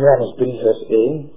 Johannes 0.00 0.34
3 0.36 0.58
vers 0.60 0.82
1. 0.88 1.30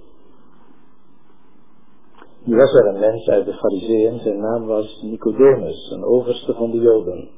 Nu 2.44 2.56
was 2.56 2.74
er 2.74 2.86
een 2.86 3.00
mens 3.00 3.28
uit 3.28 3.44
de 3.44 3.52
Fariseeën, 3.52 4.18
zijn 4.18 4.40
naam 4.40 4.66
was 4.66 5.02
Nicodemus, 5.02 5.90
een 5.90 6.04
overste 6.04 6.54
van 6.54 6.70
de 6.70 6.78
Joden. 6.78 7.28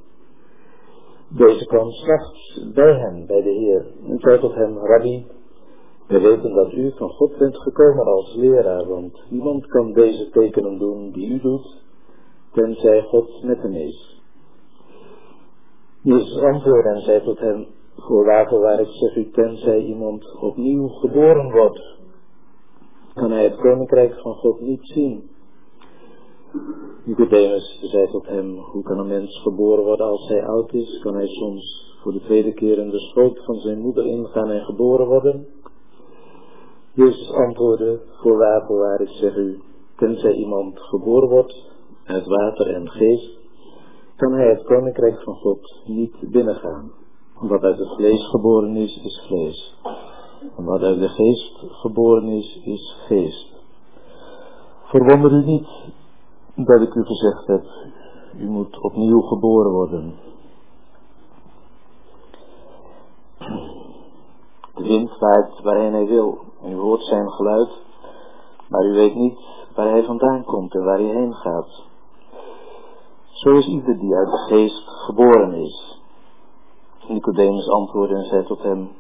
Deze 1.29 1.67
kwam 1.67 1.91
s'nachts 1.91 2.71
bij 2.75 2.95
hem, 2.95 3.27
bij 3.27 3.43
de 3.43 3.51
Heer, 3.51 3.87
en 4.09 4.19
zei 4.19 4.41
tot 4.41 4.55
hem, 4.55 4.79
Rabbi, 4.79 5.27
we 6.07 6.21
weten 6.21 6.55
dat 6.55 6.73
u 6.73 6.93
van 6.97 7.09
God 7.09 7.39
bent 7.39 7.57
gekomen 7.57 8.07
als 8.07 8.35
leraar, 8.35 8.89
want 8.89 9.23
niemand 9.29 9.67
kan 9.67 9.93
deze 9.93 10.31
tekenen 10.31 10.79
doen 10.79 11.11
die 11.13 11.31
u 11.31 11.41
doet, 11.41 11.83
tenzij 12.53 13.03
God 13.03 13.43
met 13.43 13.63
hem 13.63 13.75
is. 13.75 14.23
Jezus 16.03 16.39
antwoordde 16.43 16.91
en 16.91 17.01
zei 17.01 17.23
tot 17.23 17.39
hem, 17.39 17.67
voorwaar, 17.97 18.61
waar 18.61 18.81
ik 18.81 18.89
zeg 18.91 19.17
u, 19.17 19.31
tenzij 19.31 19.81
iemand 19.81 20.39
opnieuw 20.41 20.89
geboren 20.89 21.51
wordt, 21.51 21.97
kan 23.15 23.31
hij 23.31 23.45
het 23.45 23.57
koninkrijk 23.57 24.15
van 24.21 24.35
God 24.35 24.61
niet 24.61 24.81
zien. 24.83 25.31
Nicodemus 27.05 27.79
zei 27.83 28.11
tot 28.11 28.27
hem, 28.27 28.57
hoe 28.57 28.83
kan 28.83 28.99
een 28.99 29.07
mens 29.07 29.41
geboren 29.43 29.85
worden 29.85 30.07
als 30.07 30.29
hij 30.29 30.47
oud 30.47 30.73
is? 30.73 31.01
Kan 31.03 31.15
hij 31.15 31.27
soms 31.27 31.95
voor 32.03 32.13
de 32.13 32.21
tweede 32.21 32.53
keer 32.53 32.79
in 32.79 32.91
de 32.91 32.99
schoot 32.99 33.45
van 33.45 33.55
zijn 33.55 33.79
moeder 33.79 34.07
ingaan 34.07 34.51
en 34.51 34.65
geboren 34.65 35.07
worden? 35.07 35.47
Jezus 36.93 37.31
antwoordde, 37.33 38.01
voorwaar, 38.23 38.67
voorwaar, 38.67 39.01
ik 39.01 39.09
zeg 39.09 39.37
u, 39.37 39.61
tenzij 39.97 40.33
iemand 40.33 40.81
geboren 40.81 41.29
wordt 41.29 41.71
uit 42.05 42.27
water 42.27 42.75
en 42.75 42.91
geest, 42.91 43.39
kan 44.17 44.33
hij 44.33 44.49
het 44.49 44.63
koninkrijk 44.63 45.23
van 45.23 45.35
God 45.35 45.83
niet 45.87 46.31
binnengaan. 46.31 46.91
Wat 47.41 47.63
uit 47.63 47.79
het 47.79 47.95
vlees 47.95 48.29
geboren 48.31 48.77
is, 48.77 49.01
is 49.03 49.25
vlees. 49.27 49.75
En 50.57 50.65
wat 50.65 50.83
uit 50.83 50.99
de 50.99 51.09
geest 51.09 51.59
geboren 51.59 52.29
is, 52.29 52.61
is 52.65 52.97
geest. 53.07 53.55
Verwonder 54.85 55.33
u 55.33 55.45
niet 55.45 55.69
dat 56.55 56.81
ik 56.81 56.95
u 56.95 57.05
gezegd 57.05 57.47
heb, 57.47 57.65
u 58.39 58.49
moet 58.49 58.83
opnieuw 58.83 59.21
geboren 59.21 59.73
worden. 59.73 60.15
De 64.75 64.83
wind 64.83 65.19
waait 65.19 65.61
waarheen 65.63 65.93
hij 65.93 66.07
wil, 66.07 66.39
en 66.63 66.71
u 66.71 66.77
hoort 66.77 67.03
zijn 67.03 67.31
geluid, 67.31 67.71
maar 68.69 68.85
u 68.85 68.93
weet 68.93 69.15
niet 69.15 69.39
waar 69.75 69.91
hij 69.91 70.05
vandaan 70.05 70.45
komt 70.45 70.75
en 70.75 70.85
waar 70.85 70.99
hij 70.99 71.15
heen 71.15 71.35
gaat. 71.35 71.85
Zo 73.31 73.51
is 73.51 73.67
ieder 73.67 73.99
die 73.99 74.15
uit 74.15 74.31
de 74.31 74.39
geest 74.39 74.89
geboren 74.89 75.53
is. 75.53 75.96
Nicodemus 77.09 77.69
antwoordde 77.69 78.17
en 78.17 78.25
zei 78.25 78.45
tot 78.45 78.63
hem, 78.63 78.91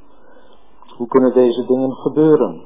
hoe 0.96 1.06
kunnen 1.06 1.34
deze 1.34 1.66
dingen 1.66 1.92
gebeuren? 1.92 2.64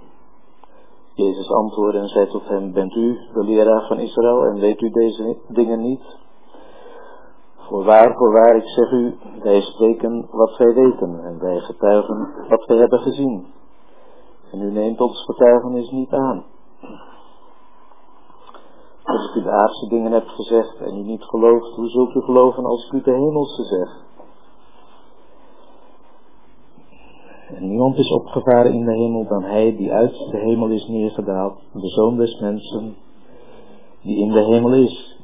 Jezus 1.14 1.50
antwoordde 1.50 1.98
en 1.98 2.08
zei 2.08 2.26
tot 2.26 2.48
hem, 2.48 2.72
bent 2.72 2.94
u 2.94 3.18
de 3.32 3.44
leraar 3.44 3.86
van 3.86 3.98
Israël 3.98 4.44
en 4.44 4.60
weet 4.60 4.80
u 4.80 4.90
deze 4.90 5.38
dingen 5.48 5.80
niet? 5.80 6.18
Voorwaar, 7.56 8.14
voorwaar, 8.16 8.56
ik 8.56 8.68
zeg 8.68 8.90
u, 8.90 9.18
wij 9.42 9.60
spreken 9.60 10.28
wat 10.30 10.56
wij 10.56 10.74
weten 10.74 11.20
en 11.24 11.38
wij 11.38 11.60
getuigen 11.60 12.28
wat 12.48 12.64
wij 12.66 12.76
hebben 12.76 12.98
gezien. 12.98 13.46
En 14.52 14.60
u 14.60 14.70
neemt 14.70 15.00
ons 15.00 15.24
getuigenis 15.24 15.90
niet 15.90 16.12
aan. 16.12 16.44
Als 19.02 19.28
ik 19.28 19.34
u 19.34 19.42
de 19.42 19.50
aardse 19.50 19.88
dingen 19.88 20.12
heb 20.12 20.26
gezegd 20.26 20.76
en 20.80 20.96
u 20.96 21.02
niet 21.02 21.22
gelooft, 21.22 21.74
hoe 21.74 21.88
zult 21.88 22.14
u 22.14 22.20
geloven 22.20 22.64
als 22.64 22.86
ik 22.86 22.92
u 22.92 23.02
de 23.02 23.12
hemelse 23.12 23.64
zeg? 23.64 24.08
En 27.54 27.68
niemand 27.68 27.96
is 27.96 28.10
opgevaren 28.10 28.72
in 28.72 28.84
de 28.84 28.92
hemel 28.92 29.26
dan 29.28 29.42
hij 29.42 29.76
die 29.76 29.92
uit 29.92 30.28
de 30.30 30.38
hemel 30.38 30.68
is 30.68 30.88
neergedaald, 30.88 31.58
de 31.72 31.88
zoon 31.88 32.16
des 32.16 32.40
mensen, 32.40 32.94
die 34.02 34.18
in 34.18 34.28
de 34.28 34.44
hemel 34.44 34.72
is. 34.72 35.18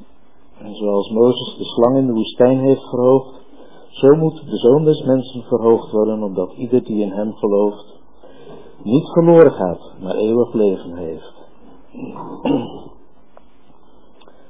En 0.59 0.75
zoals 0.75 1.09
Mozes 1.09 1.57
de 1.57 1.63
slang 1.63 1.97
in 1.97 2.07
de 2.07 2.13
woestijn 2.13 2.59
heeft 2.59 2.89
verhoogd, 2.89 3.45
zo 3.89 4.15
moet 4.15 4.49
de 4.49 4.57
zoon 4.57 4.83
des 4.83 5.03
mensen 5.03 5.43
verhoogd 5.43 5.91
worden, 5.91 6.23
opdat 6.23 6.53
ieder 6.53 6.83
die 6.83 7.03
in 7.03 7.11
hem 7.11 7.33
gelooft, 7.33 7.99
niet 8.83 9.09
verloren 9.09 9.51
gaat, 9.51 9.93
maar 10.01 10.15
eeuwig 10.15 10.53
leven 10.53 10.95
heeft. 10.95 11.33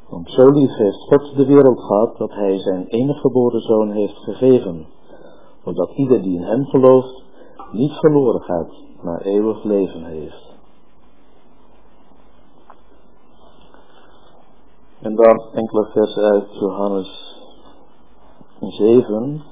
Want 0.09 0.31
zo 0.31 0.45
lief 0.45 0.75
heeft 0.75 1.01
God 1.01 1.35
de 1.35 1.45
wereld 1.45 1.79
gehad, 1.79 2.17
dat 2.17 2.31
hij 2.31 2.57
zijn 2.57 2.87
enige 2.87 3.19
geboren 3.19 3.61
zoon 3.61 3.91
heeft 3.91 4.17
gegeven, 4.17 4.85
opdat 5.63 5.91
ieder 5.95 6.21
die 6.21 6.35
in 6.35 6.43
hem 6.43 6.65
gelooft, 6.65 7.25
niet 7.71 7.91
verloren 7.91 8.41
gaat, 8.41 8.71
maar 9.01 9.21
eeuwig 9.21 9.63
leven 9.63 10.03
heeft. 10.03 10.55
En 15.01 15.15
dan 15.15 15.41
enkele 15.53 15.85
versen 15.85 16.23
uit 16.23 16.59
Johannes 16.59 17.35
7. 18.59 19.43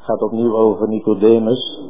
Gaat 0.00 0.22
opnieuw 0.22 0.56
over 0.56 0.88
Nicodemus. 0.88 1.80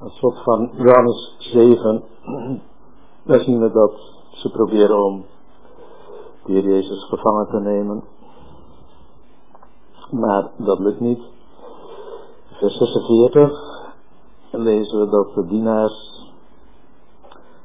Als 0.00 0.16
slot 0.16 0.42
van 0.42 0.70
Johannes 0.76 1.36
7 1.38 2.02
daar 3.24 3.40
zien 3.40 3.60
we 3.60 3.72
dat 3.72 3.92
ze 4.30 4.50
proberen 4.50 5.04
om 5.04 5.24
de 6.44 6.52
Heer 6.52 6.64
Jezus 6.64 7.04
gevangen 7.04 7.46
te 7.46 7.60
nemen. 7.60 8.04
Maar 10.10 10.50
dat 10.56 10.78
lukt 10.78 11.00
niet. 11.00 11.22
Vers 12.58 12.76
46 12.76 13.52
lezen 14.50 15.00
we 15.00 15.08
dat 15.08 15.34
de 15.34 15.46
dienaars 15.46 16.22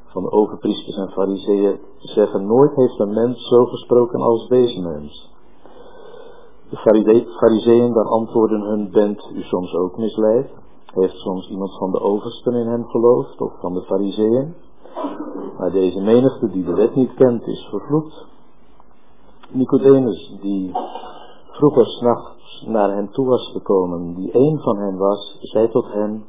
van 0.06 0.24
de 0.24 0.32
overpriesters 0.32 0.98
en 0.98 1.12
fariseeën 1.12 1.80
zeggen, 1.98 2.46
nooit 2.46 2.76
heeft 2.76 3.00
een 3.00 3.14
mens 3.14 3.48
zo 3.48 3.66
gesproken 3.66 4.22
als 4.22 4.48
deze 4.48 4.82
mens. 4.82 5.34
De 6.70 6.78
fariseeën 7.40 7.94
dan 7.94 8.08
antwoorden 8.08 8.62
hun, 8.62 8.92
bent 8.92 9.30
u 9.34 9.42
soms 9.42 9.74
ook 9.76 9.98
misleid? 9.98 10.50
Heeft 10.86 11.16
soms 11.16 11.50
iemand 11.50 11.78
van 11.78 11.92
de 11.92 12.00
oversten 12.00 12.54
in 12.54 12.68
hem 12.68 12.86
geloofd 12.86 13.42
of 13.42 13.60
van 13.60 13.74
de 13.74 13.82
fariseeën? 13.82 14.56
Maar 15.58 15.72
deze 15.72 16.02
menigte 16.02 16.50
die 16.50 16.64
de 16.64 16.74
wet 16.74 16.96
niet 16.96 17.14
kent 17.14 17.48
is 17.48 17.68
vervloekt. 17.70 18.26
Nicodemus, 19.52 20.38
die 20.42 20.72
vroeger 21.52 21.86
s'nachts 21.86 22.66
naar 22.68 22.96
hem 22.96 23.12
toe 23.12 23.26
was 23.26 23.52
gekomen, 23.52 24.16
die 24.16 24.36
een 24.38 24.60
van 24.60 24.78
hen 24.78 24.98
was, 24.98 25.38
zei 25.42 25.70
tot 25.70 25.86
hem, 25.86 26.26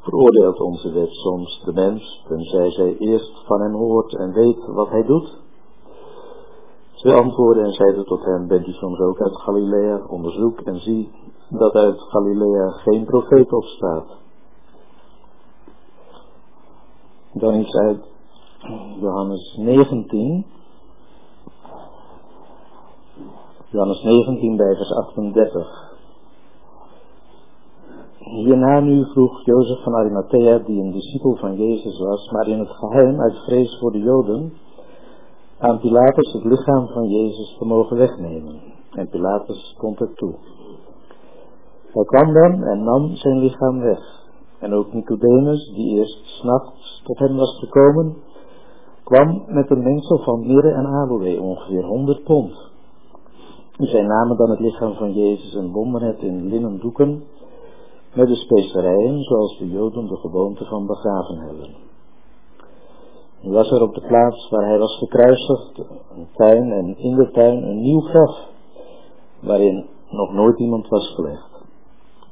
veroordeelt 0.00 0.60
onze 0.60 0.92
wet 0.92 1.10
soms 1.10 1.62
de 1.64 1.72
mens, 1.72 2.24
tenzij 2.28 2.70
zij 2.70 2.96
eerst 2.96 3.42
van 3.46 3.60
hem 3.60 3.74
hoort 3.74 4.14
en 4.14 4.32
weet 4.32 4.66
wat 4.66 4.88
hij 4.88 5.04
doet? 5.04 5.38
Zij 6.92 7.14
antwoordden 7.14 7.64
en 7.64 7.72
zeiden 7.72 8.04
tot 8.04 8.24
hem, 8.24 8.46
bent 8.46 8.66
u 8.66 8.72
soms 8.72 8.98
ook 8.98 9.20
uit 9.20 9.36
Galilea? 9.36 10.06
Onderzoek 10.08 10.60
en 10.60 10.80
zie 10.80 11.10
dat 11.48 11.74
uit 11.74 12.00
Galilea 12.00 12.68
geen 12.68 13.04
profeet 13.04 13.52
opstaat. 13.52 14.25
Dan 17.38 17.54
iets 17.54 17.74
uit 17.74 18.00
Johannes 19.00 19.56
19. 19.56 20.46
Johannes 23.70 24.02
19 24.02 24.56
bij 24.56 24.74
vers 24.74 24.92
38. 24.92 25.94
Hierna 28.18 28.80
nu 28.80 29.04
vroeg 29.04 29.44
Jozef 29.44 29.82
van 29.82 29.94
Arimathea, 29.94 30.58
die 30.58 30.82
een 30.82 30.92
discipel 30.92 31.36
van 31.36 31.56
Jezus 31.56 31.98
was, 31.98 32.30
maar 32.30 32.48
in 32.48 32.58
het 32.58 32.70
geheim 32.70 33.20
uit 33.20 33.44
vrees 33.44 33.78
voor 33.80 33.92
de 33.92 33.98
Joden, 33.98 34.52
aan 35.58 35.80
Pilatus 35.80 36.32
het 36.32 36.44
lichaam 36.44 36.86
van 36.86 37.08
Jezus 37.08 37.56
te 37.58 37.64
mogen 37.64 37.96
wegnemen. 37.96 38.60
En 38.90 39.08
Pilatus 39.08 39.74
stond 39.76 40.00
er 40.00 40.14
toe. 40.14 40.34
Hij 41.92 42.04
kwam 42.04 42.32
dan 42.32 42.62
en 42.62 42.84
nam 42.84 43.16
zijn 43.16 43.38
lichaam 43.38 43.80
weg. 43.80 44.25
En 44.58 44.74
ook 44.74 44.92
Nicodemus, 44.92 45.72
die 45.74 45.98
eerst 45.98 46.24
s'nachts 46.24 47.02
tot 47.04 47.18
hem 47.18 47.36
was 47.36 47.58
gekomen, 47.58 48.16
kwam 49.04 49.42
met 49.46 49.70
een 49.70 49.82
mengsel 49.82 50.18
van 50.18 50.46
mirre 50.46 50.70
en 50.70 50.86
aloe, 50.86 51.40
ongeveer 51.40 51.84
100 51.84 52.24
pond. 52.24 52.70
Zij 53.76 54.02
namen 54.02 54.36
dan 54.36 54.50
het 54.50 54.60
lichaam 54.60 54.94
van 54.94 55.12
Jezus 55.12 55.54
en 55.54 55.72
bonden 55.72 56.02
het 56.02 56.22
in 56.22 56.48
linnen 56.48 56.80
doeken 56.80 57.24
met 58.14 58.28
de 58.28 58.34
specerijen, 58.34 59.22
zoals 59.22 59.58
de 59.58 59.70
Joden 59.70 60.06
de 60.06 60.16
gewoonte 60.16 60.64
van 60.64 60.86
begraven 60.86 61.38
hebben. 61.38 61.74
Nu 63.40 63.52
was 63.52 63.70
er 63.70 63.82
op 63.82 63.94
de 63.94 64.06
plaats 64.06 64.50
waar 64.50 64.66
hij 64.66 64.78
was 64.78 64.98
gekruisigd 64.98 65.78
een 66.16 66.26
tuin 66.34 66.72
en 66.72 66.98
in 66.98 67.16
de 67.16 67.30
tuin 67.30 67.62
een 67.62 67.80
nieuw 67.80 68.00
graf, 68.00 68.38
waarin 69.40 69.86
nog 70.10 70.32
nooit 70.32 70.58
iemand 70.58 70.88
was 70.88 71.14
gelegd. 71.14 71.50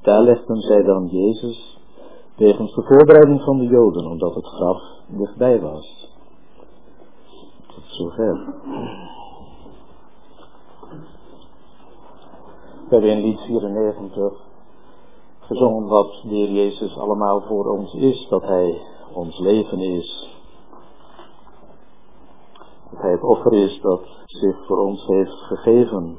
Daar 0.02 0.22
legden 0.22 0.60
zij 0.60 0.82
dan 0.82 1.06
Jezus, 1.06 1.78
wegens 2.36 2.74
de 2.74 2.82
voorbereiding 2.82 3.42
van 3.42 3.58
de 3.58 3.66
Joden, 3.66 4.06
omdat 4.06 4.34
het 4.34 4.46
graf 4.46 4.82
dichtbij 5.06 5.60
was 5.60 6.12
zover. 7.94 8.54
We 12.88 13.00
hebben 13.00 13.10
in 13.10 13.20
lied 13.20 13.40
94 13.40 14.32
gezongen 15.40 15.86
wat 15.86 16.20
de 16.22 16.34
Heer 16.34 16.50
Jezus 16.50 16.96
allemaal 16.96 17.40
voor 17.40 17.66
ons 17.66 17.94
is, 17.94 18.26
dat 18.28 18.42
Hij 18.42 18.82
ons 19.12 19.38
leven 19.38 19.78
is. 19.78 20.38
Dat 22.90 23.02
Hij 23.02 23.10
het 23.10 23.22
offer 23.22 23.52
is 23.52 23.80
dat 23.80 24.00
zich 24.24 24.66
voor 24.66 24.78
ons 24.78 25.06
heeft 25.06 25.32
gegeven. 25.32 26.16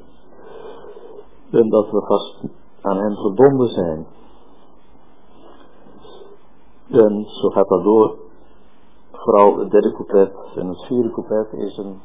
En 1.51 1.69
dat 1.69 1.91
we 1.91 2.01
vast 2.01 2.35
aan 2.81 2.97
Hem 2.97 3.15
verbonden 3.15 3.69
zijn. 3.69 4.06
En 6.89 7.25
zo 7.27 7.49
gaat 7.49 7.67
dat 7.67 7.83
door. 7.83 8.17
Vooral 9.11 9.57
het 9.57 9.71
derde 9.71 9.91
couplet 9.91 10.33
en 10.55 10.67
het 10.67 10.85
vierde 10.85 11.11
couplet 11.11 11.53
is 11.53 11.77
een, 11.77 12.01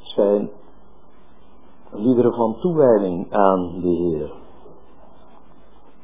zijn 0.00 0.50
liederen 1.90 2.34
van 2.34 2.56
toewijding 2.60 3.32
aan 3.32 3.80
de 3.80 3.88
Heer. 3.88 4.32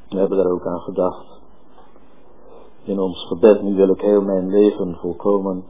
We 0.09 0.17
hebben 0.17 0.37
daar 0.37 0.51
ook 0.51 0.65
aan 0.65 0.79
gedacht. 0.79 1.25
In 2.83 2.99
ons 2.99 3.27
gebed, 3.27 3.61
nu 3.61 3.75
wil 3.75 3.89
ik 3.89 4.01
heel 4.01 4.21
mijn 4.21 4.49
leven 4.49 4.95
volkomen 4.95 5.65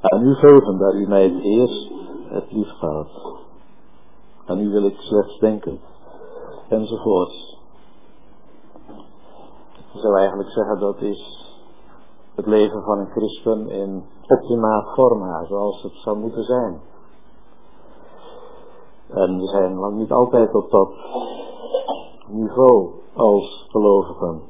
aan 0.00 0.22
u 0.22 0.34
geven, 0.34 0.78
daar 0.78 0.94
u 0.94 1.06
mij 1.06 1.24
het 1.24 1.42
eerst 1.42 1.90
het 2.28 2.52
lief 2.52 2.68
gaat. 2.68 3.08
Aan 4.46 4.60
u 4.60 4.68
wil 4.68 4.84
ik 4.84 4.96
slechts 4.96 5.38
denken, 5.38 5.80
enzovoorts. 6.68 7.58
Ik 9.94 10.00
zou 10.00 10.18
eigenlijk 10.18 10.50
zeggen 10.50 10.78
dat 10.78 11.00
is 11.00 11.39
het 12.34 12.46
leven 12.46 12.82
van 12.82 12.98
een 12.98 13.10
christen 13.10 13.68
in 13.68 14.04
optimaal 14.26 14.82
forma, 14.94 15.44
zoals 15.44 15.82
het 15.82 15.92
zou 15.92 16.18
moeten 16.18 16.44
zijn. 16.44 16.80
En 19.08 19.38
we 19.38 19.46
zijn 19.46 19.74
lang 19.74 19.96
niet 19.96 20.12
altijd 20.12 20.54
op 20.54 20.70
dat 20.70 20.92
niveau 22.26 22.90
als 23.14 23.66
gelovigen. 23.68 24.40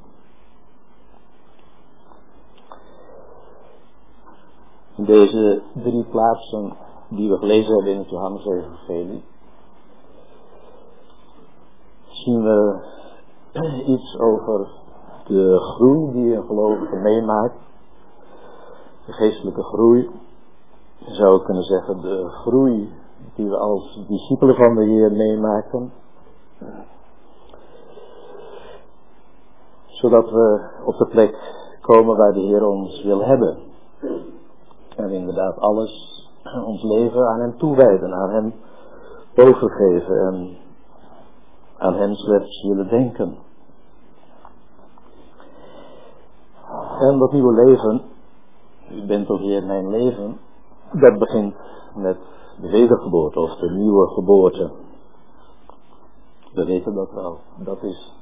Deze 4.96 5.62
drie 5.72 6.04
plaatsen 6.04 6.76
die 7.08 7.30
we 7.30 7.36
gelezen 7.36 7.74
hebben 7.74 7.92
in 7.92 7.98
het 7.98 8.10
Johannes 8.10 8.46
Evangelie 8.46 9.22
zien 12.24 12.42
we 12.42 12.80
iets 13.94 14.18
over 14.18 14.68
de 15.26 15.58
groei 15.58 16.12
die 16.12 16.34
een 16.34 16.46
gelovige 16.46 16.96
meemaakt. 16.96 17.69
Geestelijke 19.12 19.62
groei. 19.62 20.10
Zou 20.98 21.42
kunnen 21.42 21.62
zeggen 21.62 22.00
de 22.00 22.28
groei 22.28 22.92
die 23.34 23.48
we 23.48 23.56
als 23.56 24.04
discipelen 24.08 24.54
van 24.54 24.74
de 24.74 24.84
Heer 24.84 25.12
meemaken. 25.12 25.92
Zodat 29.86 30.30
we 30.30 30.60
op 30.84 30.96
de 30.96 31.06
plek 31.06 31.36
komen 31.80 32.16
waar 32.16 32.32
de 32.32 32.40
Heer 32.40 32.66
ons 32.66 33.02
wil 33.02 33.24
hebben. 33.24 33.58
En 34.96 35.10
inderdaad 35.10 35.58
alles, 35.58 36.24
ons 36.64 36.82
leven 36.82 37.28
aan 37.28 37.40
Hem 37.40 37.58
toewijden, 37.58 38.14
aan 38.14 38.30
Hem 38.30 38.54
overgeven 39.36 40.26
en 40.26 40.56
aan 41.78 41.94
Hem 41.94 42.14
slechts 42.14 42.62
willen 42.62 42.88
denken. 42.88 43.36
En 47.00 47.18
dat 47.18 47.32
nieuwe 47.32 47.52
leven, 47.52 48.02
u 48.90 49.06
bent 49.06 49.26
toch 49.26 49.40
Heer 49.40 49.64
mijn 49.66 49.90
leven, 49.90 50.38
dat 50.92 51.19
begint 51.19 51.54
met 51.94 52.19
de 52.60 52.70
wedergeboorte 52.70 53.40
of 53.40 53.56
de 53.56 53.70
nieuwe 53.70 54.08
geboorte. 54.08 54.70
We 56.52 56.64
weten 56.64 56.94
dat 56.94 57.12
wel. 57.12 57.38
Dat 57.56 57.82
is 57.82 58.12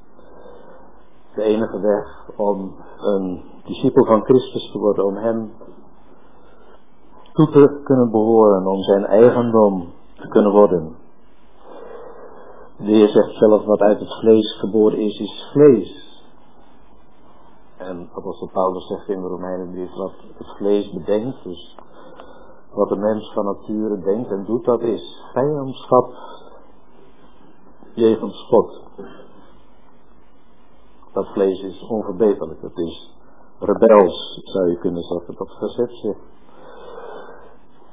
de 1.35 1.43
enige 1.43 1.81
weg 1.81 2.31
om 2.37 2.75
een 2.99 3.43
discipel 3.65 4.05
van 4.05 4.25
Christus 4.25 4.71
te 4.73 4.79
worden, 4.79 5.05
om 5.05 5.17
hem 5.17 5.53
toe 7.33 7.51
te 7.51 7.81
kunnen 7.85 8.11
behoren, 8.11 8.67
om 8.67 8.83
zijn 8.83 9.05
eigendom 9.05 9.93
te 10.15 10.29
kunnen 10.29 10.53
worden. 10.53 10.97
De 12.77 12.85
Heer 12.85 13.09
zegt 13.09 13.35
zelf, 13.35 13.65
wat 13.65 13.81
uit 13.81 13.99
het 13.99 14.19
vlees 14.21 14.59
geboren 14.59 14.99
is, 14.99 15.19
is 15.19 15.51
vlees. 15.53 16.08
En 17.79 18.09
apostel 18.15 18.49
Paulus 18.53 18.87
zegt 18.87 19.09
in 19.09 19.21
de 19.21 19.29
Romeinen 19.29 19.97
wat 19.97 20.13
het 20.37 20.57
vlees 20.57 20.93
bedenkt, 20.93 21.43
dus 21.43 21.77
wat 22.73 22.89
de 22.89 22.97
mens 22.97 23.33
van 23.33 23.45
nature 23.45 24.01
denkt 24.01 24.31
en 24.31 24.45
doet, 24.45 24.65
dat 24.65 24.81
is 24.81 25.25
vijandschap 25.33 26.13
jegens 27.95 28.47
God. 28.49 28.83
Dat 31.13 31.27
vlees 31.27 31.63
is 31.63 31.87
onverbeterlijk, 31.89 32.63
het 32.63 32.79
is 32.79 33.15
rebels, 33.59 34.41
zou 34.45 34.71
je 34.71 34.79
kunnen 34.79 35.03
zeggen. 35.03 35.35
Dat 35.35 35.57
verzet 35.59 35.93
zich 35.93 36.17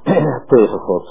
tegen 0.56 0.80
God. 0.80 1.10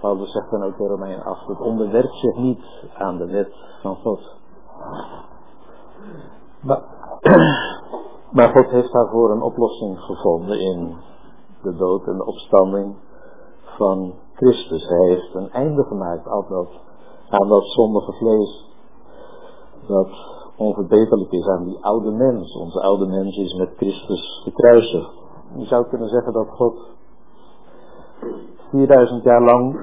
Paulus 0.00 0.32
zegt 0.32 0.50
dan 0.50 0.62
ook 0.62 0.78
in 0.78 0.86
Romein 0.86 1.22
8, 1.22 1.46
het 1.46 1.60
onderwerpt 1.60 2.14
zich 2.14 2.36
niet 2.36 2.64
aan 2.94 3.16
de 3.16 3.26
wet 3.26 3.54
van 3.82 3.96
God. 3.96 4.34
Maar, 6.60 6.82
maar 8.30 8.48
God 8.48 8.70
heeft 8.70 8.92
daarvoor 8.92 9.30
een 9.30 9.42
oplossing 9.42 10.00
gevonden 10.00 10.60
in 10.60 10.96
de 11.62 11.76
dood 11.76 12.06
en 12.06 12.16
de 12.16 12.26
opstanding 12.26 12.94
van 13.76 14.14
Christus. 14.34 14.88
Hij 14.88 15.08
heeft 15.08 15.34
een 15.34 15.50
einde 15.50 15.84
gemaakt 15.84 16.26
aan 16.28 16.44
dat, 16.48 16.68
aan 17.28 17.48
dat 17.48 17.64
zondige 17.64 18.12
vlees 18.12 18.74
dat 19.86 20.10
onverbeterlijk 20.56 21.32
is 21.32 21.46
aan 21.46 21.64
die 21.64 21.84
oude 21.84 22.10
mens. 22.10 22.56
Onze 22.56 22.80
oude 22.80 23.06
mens 23.06 23.36
is 23.36 23.54
met 23.54 23.72
Christus 23.76 24.40
gekruisigd. 24.44 25.10
Je 25.56 25.64
zou 25.64 25.86
kunnen 25.86 26.08
zeggen 26.08 26.32
dat 26.32 26.48
God 26.48 26.78
4000 28.70 29.22
jaar 29.22 29.42
lang 29.42 29.80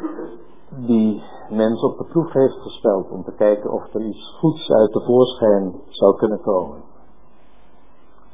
die 0.70 1.24
mens 1.50 1.84
op 1.84 1.98
de 1.98 2.04
proef 2.04 2.32
heeft 2.32 2.62
gesteld 2.62 3.12
om 3.12 3.24
te 3.24 3.34
kijken 3.36 3.72
of 3.72 3.94
er 3.94 4.02
iets 4.02 4.38
goeds 4.40 4.72
uit 4.72 4.94
de 4.94 5.04
voorschijn 5.06 5.82
zou 5.90 6.18
kunnen 6.18 6.42
komen. 6.42 6.92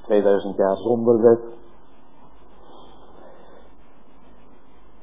2000 0.10 0.56
jaar 0.56 0.78
zonder 0.78 1.22
wet, 1.22 1.40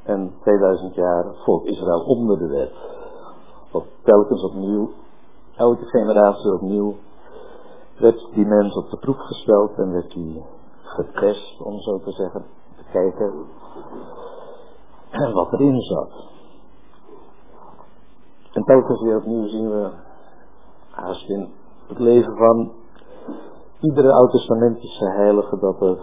en 0.03 0.35
2000 0.41 0.95
jaar 0.95 1.35
volk 1.45 1.65
Israël 1.65 2.01
onder 2.01 2.39
de 2.39 2.47
wet. 2.47 2.73
Wat 3.71 3.85
telkens 4.03 4.43
opnieuw, 4.43 4.91
elke 5.57 5.85
generatie 5.85 6.53
opnieuw, 6.53 6.95
werd 7.99 8.29
die 8.35 8.47
mens 8.47 8.77
op 8.77 8.91
de 8.91 8.97
proef 8.97 9.17
gesteld 9.17 9.79
en 9.79 9.93
werd 9.93 10.11
die 10.11 10.45
getest, 10.83 11.61
om 11.61 11.81
zo 11.81 11.99
te 11.99 12.11
zeggen, 12.11 12.45
te 12.77 12.85
kijken 12.93 13.33
wat 15.33 15.53
erin 15.53 15.81
zat. 15.81 16.11
En 18.53 18.65
telkens 18.65 19.03
weer 19.03 19.17
opnieuw 19.17 19.47
zien 19.47 19.71
we, 19.71 19.91
haast 20.91 21.29
in 21.29 21.49
het 21.87 21.99
leven 21.99 22.37
van 22.37 22.73
iedere 23.81 24.13
oud-testamentische 24.13 25.05
heilige, 25.05 25.59
dat, 25.59 25.81
er, 25.81 25.99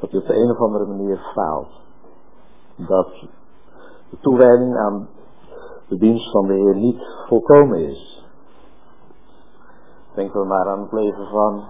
dat 0.00 0.10
hij 0.10 0.20
op 0.20 0.26
de 0.26 0.36
een 0.36 0.50
of 0.50 0.58
andere 0.58 0.86
manier 0.86 1.18
faalt 1.34 1.68
dat 2.76 3.08
de 4.10 4.18
toewijding 4.20 4.76
aan 4.76 5.08
de 5.88 5.96
dienst 5.96 6.30
van 6.30 6.46
de 6.46 6.52
Heer 6.52 6.76
niet 6.76 7.02
volkomen 7.26 7.78
is. 7.78 8.26
Denken 10.14 10.40
we 10.40 10.46
maar 10.46 10.68
aan 10.68 10.80
het 10.80 10.92
leven 10.92 11.26
van 11.26 11.64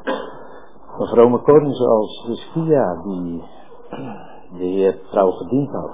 een 0.98 1.06
vrome 1.06 1.42
koning 1.42 1.76
zoals 1.76 2.24
Hiskia, 2.26 3.02
die 3.02 3.44
de 4.52 4.64
Heer 4.64 5.00
trouw 5.10 5.30
gediend 5.30 5.70
had. 5.70 5.90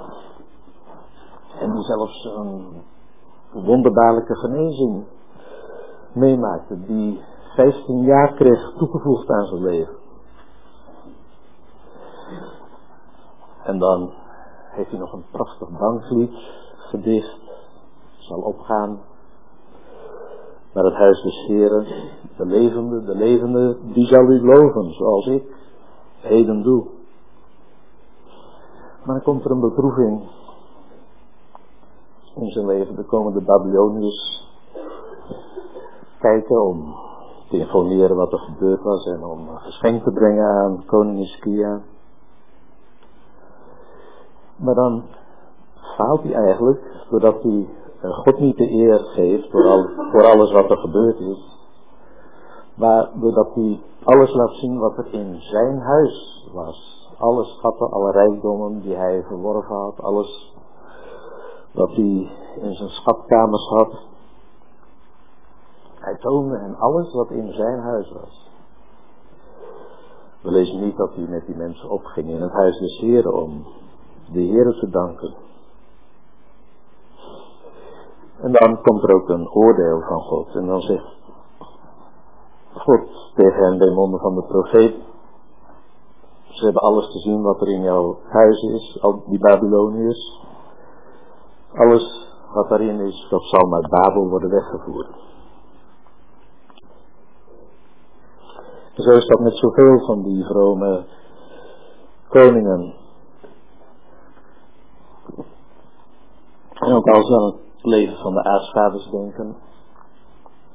En 1.59 1.73
die 1.73 1.83
zelfs 1.83 2.25
een 2.25 2.83
wonderbaarlijke 3.53 4.37
genezing 4.37 5.05
meemaakte, 6.13 6.85
die 6.85 7.21
15 7.55 8.03
jaar 8.03 8.35
kreeg 8.35 8.73
toegevoegd 8.79 9.31
aan 9.31 9.47
zijn 9.47 9.63
leven. 9.63 9.97
En 13.63 13.79
dan 13.79 14.13
heeft 14.71 14.91
hij 14.91 14.99
nog 14.99 15.13
een 15.13 15.25
prachtig 15.31 15.69
danklied 15.69 16.35
gedicht. 16.77 17.39
Zal 18.19 18.39
opgaan 18.39 19.01
naar 20.73 20.85
het 20.85 20.95
huis 20.95 21.23
des 21.23 21.47
Heren. 21.47 21.87
De 22.37 22.47
levende, 22.47 23.05
de 23.05 23.15
levende, 23.15 23.79
die 23.83 24.07
zal 24.07 24.31
u 24.31 24.45
loven 24.45 24.93
zoals 24.93 25.27
ik 25.27 25.45
heden 26.21 26.63
doe. 26.63 26.87
Maar 29.05 29.15
dan 29.15 29.23
komt 29.23 29.45
er 29.45 29.51
een 29.51 29.61
beproeving 29.61 30.23
in 32.35 32.51
zijn 32.51 32.67
leven. 32.67 32.97
Er 32.97 33.05
komen 33.05 33.33
de 33.33 33.41
Babyloniërs 33.41 34.49
kijken 36.19 36.63
om 36.63 37.04
te 37.49 37.59
informeren 37.59 38.17
wat 38.17 38.33
er 38.33 38.39
gebeurd 38.39 38.83
was 38.83 39.07
en 39.07 39.25
om 39.25 39.49
een 39.49 39.61
geschenk 39.61 40.03
te 40.03 40.13
brengen 40.13 40.47
aan 40.47 40.85
koning 40.87 41.19
Iskia. 41.19 41.81
Maar 44.57 44.75
dan 44.75 45.03
faalt 45.97 46.23
hij 46.23 46.35
eigenlijk 46.35 47.07
doordat 47.11 47.43
hij 47.43 47.69
God 48.11 48.39
niet 48.39 48.57
de 48.57 48.71
eer 48.71 48.99
geeft 48.99 49.51
voor, 49.51 49.65
al, 49.65 49.89
voor 50.11 50.25
alles 50.25 50.53
wat 50.53 50.71
er 50.71 50.77
gebeurd 50.77 51.19
is. 51.19 51.59
Maar 52.75 53.11
doordat 53.15 53.55
hij 53.55 53.81
alles 54.05 54.35
laat 54.35 54.55
zien 54.55 54.79
wat 54.79 54.99
er 54.99 55.13
in 55.13 55.41
zijn 55.41 55.81
huis 55.81 56.49
was. 56.53 57.09
Alle 57.19 57.45
schatten, 57.45 57.91
alle 57.91 58.11
rijkdommen 58.11 58.81
die 58.81 58.95
hij 58.95 59.23
verworven 59.27 59.75
had, 59.75 60.03
alles 60.03 60.55
wat 61.73 61.89
hij 61.89 62.31
in 62.61 62.75
zijn 62.75 62.89
schatkamers 62.89 63.69
had. 63.69 63.93
Hij 66.05 66.17
toonde 66.17 66.59
hen 66.59 66.77
alles 66.77 67.13
wat 67.13 67.31
in 67.31 67.53
zijn 67.53 67.81
huis 67.81 68.13
was. 68.13 68.51
We 70.41 70.51
lezen 70.51 70.81
niet 70.81 70.97
dat 70.97 71.15
hij 71.15 71.27
met 71.29 71.47
die 71.47 71.57
mensen 71.57 71.91
opging 71.91 72.29
in 72.29 72.41
het 72.41 72.53
huis 72.53 72.79
des 72.79 72.99
Heren 73.01 73.35
om 73.35 73.67
de 74.33 74.41
Heren 74.41 74.79
te 74.79 74.91
danken. 74.91 75.35
En 78.41 78.53
dan 78.53 78.83
komt 78.83 79.03
er 79.03 79.15
ook 79.15 79.29
een 79.29 79.51
oordeel 79.51 80.01
van 80.01 80.21
God. 80.21 80.55
En 80.55 80.67
dan 80.67 80.81
zegt 80.81 81.17
God 82.73 83.33
tegen 83.35 83.65
hen 83.65 83.79
bij 83.79 83.91
monden 83.91 84.21
van 84.21 84.35
de 84.35 84.43
profeet. 84.43 84.95
Ze 86.43 86.65
hebben 86.65 86.83
alles 86.83 87.07
gezien 87.07 87.43
wat 87.43 87.61
er 87.61 87.69
in 87.69 87.83
jouw 87.83 88.19
huis 88.29 88.63
is, 88.63 88.99
al 89.03 89.23
die 89.27 89.39
Babyloniërs. 89.39 90.43
Alles 91.73 92.33
wat 92.55 92.69
daarin 92.69 93.01
is, 93.01 93.27
dat 93.31 93.43
zal 93.43 93.69
naar 93.69 93.89
Babel 93.89 94.29
worden 94.29 94.51
weggevoerd. 94.51 95.34
Zo 98.95 99.11
is 99.11 99.27
dat 99.27 99.41
met 99.41 99.57
zoveel 99.57 100.05
van 100.07 100.23
die 100.23 100.45
vrome 100.45 101.05
koningen. 102.29 102.95
En 106.75 106.93
ook 106.93 107.07
als 107.07 107.29
we 107.29 107.37
aan 107.37 107.45
het 107.45 107.57
leven 107.83 108.17
van 108.17 108.35
de 108.35 108.45
aartsvaders 108.45 109.11
denken, 109.11 109.57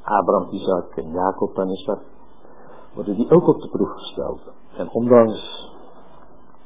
Abraham, 0.04 0.50
Isaac 0.50 0.96
en 0.96 1.12
Jacob 1.12 1.56
dan 1.56 1.70
is 1.70 1.86
dat, 1.86 2.00
worden 2.94 3.16
die 3.16 3.32
ook 3.32 3.48
op 3.48 3.62
de 3.62 3.70
proef 3.70 3.92
gesteld. 3.92 4.40
En 4.78 4.90
ondanks 4.92 5.72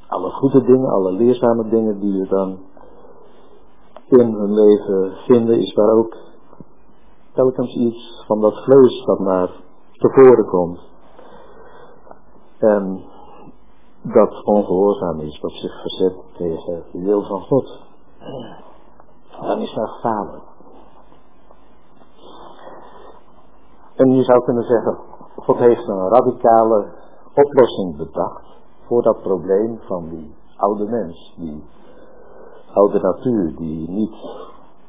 alle 0.07 0.29
goede 0.29 0.63
dingen, 0.63 0.89
alle 0.89 1.11
leerzame 1.11 1.69
dingen 1.69 1.99
die 1.99 2.19
we 2.19 2.27
dan 2.27 2.59
in 4.07 4.33
hun 4.33 4.53
leven 4.53 5.11
vinden, 5.25 5.59
is 5.59 5.73
daar 5.73 5.91
ook 5.91 6.17
telkens 7.33 7.75
iets 7.75 8.23
van 8.27 8.41
dat 8.41 8.63
vlees 8.63 9.05
dat 9.05 9.19
naar 9.19 9.49
tevoren 9.91 10.45
komt. 10.45 10.91
En 12.63 13.03
dat 14.01 14.43
ongehoorzaam 14.43 15.19
is, 15.19 15.39
dat 15.39 15.51
zich 15.51 15.81
verzet 15.81 16.15
tegen 16.37 16.83
de 16.91 16.99
wil 16.99 17.23
van 17.23 17.41
God. 17.41 17.79
Dan 19.41 19.59
is 19.59 19.73
daar 19.73 19.99
falen. 20.01 20.41
En 23.95 24.15
je 24.15 24.23
zou 24.23 24.43
kunnen 24.43 24.63
zeggen, 24.63 24.97
God 25.35 25.57
heeft 25.57 25.87
een 25.87 26.09
radicale 26.09 26.91
oplossing 27.33 27.97
bedacht 27.97 28.45
voor 28.87 29.01
dat 29.01 29.21
probleem 29.21 29.79
van 29.79 30.09
die 30.09 30.35
oude 30.55 30.85
mens, 30.89 31.33
die 31.37 31.63
oude 32.73 32.99
natuur, 32.99 33.55
die 33.55 33.89
niet 33.89 34.15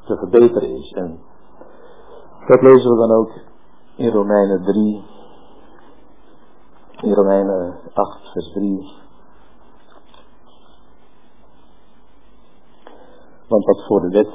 te 0.05 0.17
verbeteren 0.17 0.69
is. 0.69 0.91
En 0.91 1.19
dat 2.47 2.61
lezen 2.61 2.91
we 2.91 2.97
dan 2.97 3.11
ook 3.11 3.31
in 3.95 4.11
Romeinen 4.11 4.63
3, 4.63 5.03
in 7.01 7.13
Romeinen 7.13 7.79
8, 7.93 8.31
vers 8.31 8.51
3. 8.51 8.93
Want 13.47 13.65
wat 13.65 13.85
voor 13.87 14.01
de 14.01 14.09
wet 14.09 14.29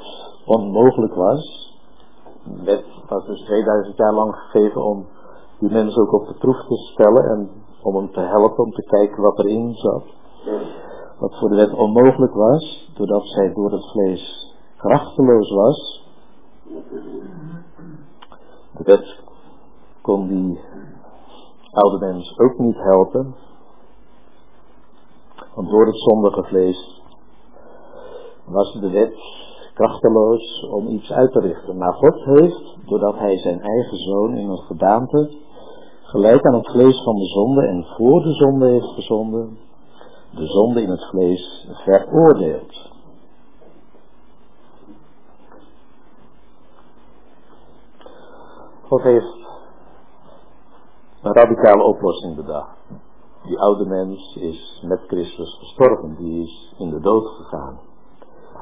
onmogelijk 0.45 1.13
was, 1.13 1.73
wet 2.63 2.85
was 3.07 3.25
dus 3.25 3.41
2000 3.41 3.97
jaar 3.97 4.13
lang 4.13 4.35
gegeven 4.35 4.83
om 4.83 5.07
die 5.59 5.71
mensen 5.71 6.01
ook 6.01 6.13
op 6.13 6.27
de 6.27 6.33
proef 6.33 6.65
te 6.67 6.75
stellen 6.75 7.23
en 7.23 7.49
om 7.83 7.95
hem 7.95 8.11
te 8.11 8.19
helpen, 8.19 8.63
om 8.63 8.71
te 8.71 8.83
kijken 8.83 9.21
wat 9.21 9.39
erin 9.39 9.73
zat. 9.73 10.03
Wat 11.19 11.39
voor 11.39 11.49
de 11.49 11.55
wet 11.55 11.73
onmogelijk 11.73 12.33
was, 12.33 12.91
doordat 12.95 13.27
zij 13.27 13.53
door 13.53 13.71
het 13.71 13.91
vlees 13.91 14.55
krachteloos 14.77 15.51
was. 15.51 16.09
De 18.77 18.83
wet 18.83 19.19
kon 20.01 20.27
die 20.27 20.59
oude 21.71 22.05
mens 22.05 22.37
ook 22.37 22.57
niet 22.57 22.77
helpen. 22.77 23.35
Want 25.55 25.69
door 25.69 25.85
het 25.85 25.99
zondige 25.99 26.43
vlees 26.43 27.01
was 28.45 28.73
de 28.73 28.89
wet 28.89 29.15
krachteloos 29.73 30.67
om 30.71 30.87
iets 30.87 31.11
uit 31.11 31.31
te 31.31 31.39
richten. 31.39 31.77
Maar 31.77 31.93
God 31.93 32.23
heeft, 32.23 32.77
doordat 32.85 33.17
hij 33.17 33.37
zijn 33.37 33.61
eigen 33.61 33.97
zoon 33.97 34.35
in 34.35 34.49
een 34.49 34.57
gedaante, 34.57 35.31
gelijk 36.01 36.45
aan 36.45 36.53
het 36.53 36.71
vlees 36.71 37.03
van 37.03 37.15
de 37.15 37.25
zonde 37.25 37.67
en 37.67 37.85
voor 37.97 38.21
de 38.21 38.33
zonde 38.33 38.67
heeft 38.67 38.93
gezonden, 38.93 39.57
de 40.31 40.45
zonde 40.45 40.81
in 40.81 40.89
het 40.89 41.09
vlees 41.09 41.67
veroordeeld. 41.83 42.89
God 48.87 49.01
heeft 49.01 49.40
een 51.21 51.33
radicale 51.33 51.83
oplossing 51.83 52.35
bedacht. 52.35 52.77
Die 53.43 53.59
oude 53.59 53.85
mens 53.85 54.35
is 54.35 54.83
met 54.87 54.99
Christus 55.07 55.57
gestorven, 55.59 56.15
die 56.15 56.43
is 56.43 56.75
in 56.77 56.89
de 56.89 56.99
dood 56.99 57.27
gegaan. 57.27 57.79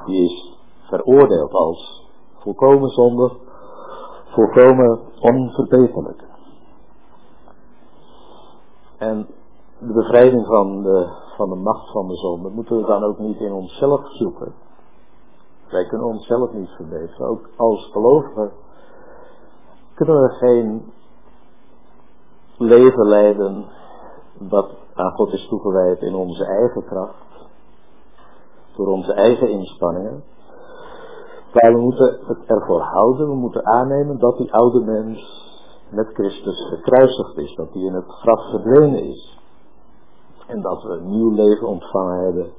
Die 0.05 0.23
is 0.23 0.57
veroordeeld 0.81 1.53
als 1.53 2.07
volkomen 2.33 2.89
zondig, 2.89 3.33
volkomen 4.25 4.99
onverbeterlijk. 5.19 6.23
En 8.97 9.27
de 9.79 9.93
bevrijding 9.93 10.45
van 10.45 10.83
de, 10.83 11.07
van 11.37 11.49
de 11.49 11.55
macht 11.55 11.91
van 11.91 12.07
de 12.07 12.15
zonde 12.15 12.49
moeten 12.49 12.77
we 12.77 12.85
dan 12.85 13.03
ook 13.03 13.17
niet 13.19 13.39
in 13.39 13.51
onszelf 13.51 14.01
zoeken. 14.11 14.53
Wij 15.69 15.85
kunnen 15.87 16.07
onszelf 16.07 16.53
niet 16.53 16.69
verbeteren. 16.69 17.27
Ook 17.27 17.49
als 17.55 17.89
gelovigen 17.91 18.51
kunnen 19.93 20.21
we 20.21 20.29
geen 20.29 20.91
leven 22.59 23.07
leiden 23.07 23.65
wat 24.37 24.69
aan 24.93 25.11
God 25.11 25.33
is 25.33 25.47
toegewijd 25.47 26.01
in 26.01 26.15
onze 26.15 26.45
eigen 26.45 26.85
kracht. 26.85 27.47
Door 28.75 28.87
onze 28.87 29.13
eigen 29.13 29.49
inspanningen. 29.49 30.23
Maar 31.53 31.73
we 31.73 31.79
moeten 31.79 32.19
het 32.25 32.45
ervoor 32.45 32.81
houden, 32.81 33.27
we 33.27 33.35
moeten 33.35 33.65
aannemen 33.65 34.19
dat 34.19 34.37
die 34.37 34.53
oude 34.53 34.79
mens 34.79 35.47
met 35.89 36.07
Christus 36.13 36.67
gekruisigd 36.69 37.37
is, 37.37 37.55
dat 37.55 37.73
hij 37.73 37.81
in 37.81 37.93
het 37.93 38.07
graf 38.07 38.49
verdwenen 38.49 39.03
is. 39.03 39.37
En 40.47 40.61
dat 40.61 40.83
we 40.83 40.89
een 40.89 41.09
nieuw 41.09 41.31
leven 41.31 41.67
ontvangen 41.67 42.23
hebben 42.23 42.51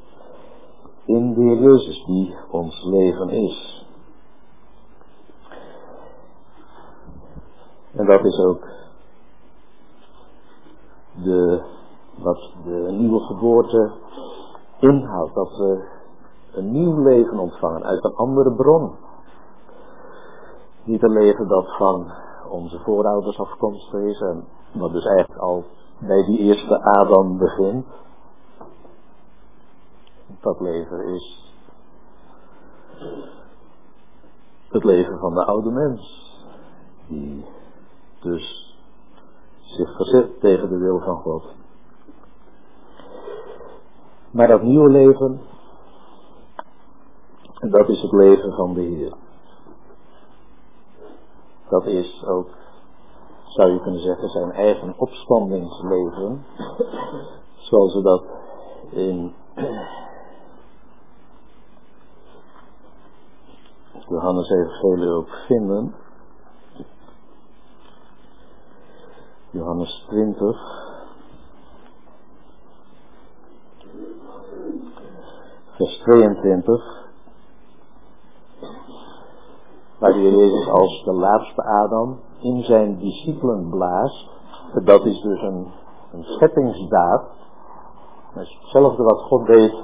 in 1.04 1.34
de 1.34 1.40
Heer 1.40 1.58
Jezus 1.58 2.04
die 2.04 2.34
ons 2.50 2.84
leven 2.84 3.28
is. 3.28 3.86
En 7.92 8.06
dat 8.06 8.24
is 8.24 8.38
ook 8.38 8.68
de, 11.22 11.62
wat 12.18 12.50
de 12.64 12.88
nieuwe 12.90 13.20
geboorte 13.20 13.90
inhoudt. 14.78 15.34
Dat 15.34 15.56
we 15.56 15.88
een 16.52 16.72
nieuw 16.72 17.02
leven 17.02 17.38
ontvangen 17.38 17.84
uit 17.84 18.04
een 18.04 18.14
andere 18.14 18.52
bron. 18.52 18.92
Niet 20.84 21.02
een 21.02 21.12
leven 21.12 21.48
dat 21.48 21.76
van 21.76 22.06
onze 22.48 22.78
voorouders 22.78 23.38
afkomstig 23.38 24.00
is 24.00 24.20
en 24.20 24.44
wat 24.72 24.92
dus 24.92 25.04
eigenlijk 25.04 25.40
al 25.40 25.64
bij 25.98 26.24
die 26.24 26.38
eerste 26.38 26.82
Adam 26.82 27.38
begint. 27.38 27.86
Dat 30.40 30.60
leven 30.60 31.04
is 31.04 31.48
het 34.70 34.84
leven 34.84 35.18
van 35.18 35.34
de 35.34 35.44
oude 35.44 35.70
mens, 35.70 36.32
die 37.06 37.44
dus 38.20 38.69
zich 39.70 39.96
verzet 39.96 40.40
tegen 40.40 40.68
de 40.68 40.78
wil 40.78 41.00
van 41.00 41.16
God. 41.16 41.44
Maar 44.30 44.48
dat 44.48 44.62
nieuwe 44.62 44.88
leven, 44.88 45.40
dat 47.60 47.88
is 47.88 48.02
het 48.02 48.12
leven 48.12 48.52
van 48.52 48.74
de 48.74 48.80
Heer. 48.80 49.14
Dat 51.68 51.86
is 51.86 52.24
ook, 52.26 52.48
zou 53.46 53.72
je 53.72 53.80
kunnen 53.80 54.00
zeggen, 54.00 54.28
zijn 54.28 54.52
eigen 54.52 54.94
opstandingsleven. 54.96 56.44
Zoals 57.56 57.94
we 57.94 58.02
dat 58.02 58.24
in 58.90 59.34
Johannes 64.08 64.50
Evangelie 64.50 65.10
ook 65.10 65.28
vinden. 65.46 65.94
Johannes 69.50 70.04
20. 70.08 70.56
Vers 75.76 75.98
22. 75.98 77.00
waar 80.00 80.12
de 80.12 80.20
Jezus 80.20 80.68
als 80.68 81.02
de 81.04 81.12
laatste 81.12 81.62
Adam 81.62 82.18
in 82.38 82.62
zijn 82.64 82.98
discipelen 82.98 83.68
blaast. 83.70 84.28
Dat 84.84 85.04
is 85.04 85.20
dus 85.20 85.42
een, 85.42 85.66
een 86.12 86.24
scheppingsdaad. 86.24 87.24
Hetzelfde 88.32 89.02
wat 89.02 89.20
God 89.20 89.46
deed 89.46 89.74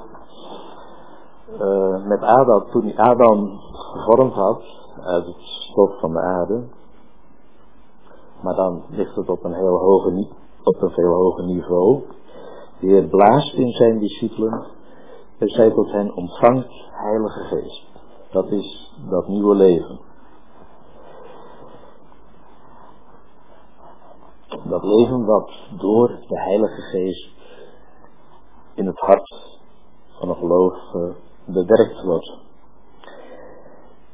uh, 1.61 2.05
met 2.05 2.21
Adam, 2.21 2.65
toen 2.71 2.83
hij 2.83 2.97
Adam 2.97 3.59
gevormd 3.71 4.33
had 4.33 4.61
uit 5.01 5.25
het 5.25 5.41
stof 5.41 5.99
van 5.99 6.13
de 6.13 6.21
aarde. 6.21 6.63
Maar 8.41 8.55
dan 8.55 8.83
ligt 8.89 9.15
het 9.15 9.29
op 9.29 9.43
een 9.43 9.53
heel 9.53 9.77
hoger, 9.77 10.27
op 10.63 10.81
een 10.81 10.89
veel 10.89 11.13
hoger 11.13 11.45
niveau. 11.45 12.03
De 12.79 12.87
Heer 12.87 13.07
blaast 13.07 13.53
in 13.53 13.71
zijn 13.71 13.99
discipelen 13.99 14.65
en 15.37 15.47
zei 15.47 15.73
tot 15.73 15.91
hen, 15.91 16.15
ontvangt 16.15 16.85
Heilige 16.91 17.39
Geest. 17.39 17.85
Dat 18.31 18.51
is 18.51 18.95
dat 19.09 19.27
nieuwe 19.27 19.55
leven. 19.55 19.99
Dat 24.63 24.83
leven 24.83 25.25
wat 25.25 25.51
door 25.77 26.07
de 26.27 26.39
Heilige 26.39 26.81
Geest 26.81 27.29
in 28.73 28.85
het 28.85 28.99
hart 28.99 29.59
van 30.19 30.29
een 30.29 30.35
gelovige 30.35 31.15
bewerkt 31.45 32.03
wordt. 32.03 32.37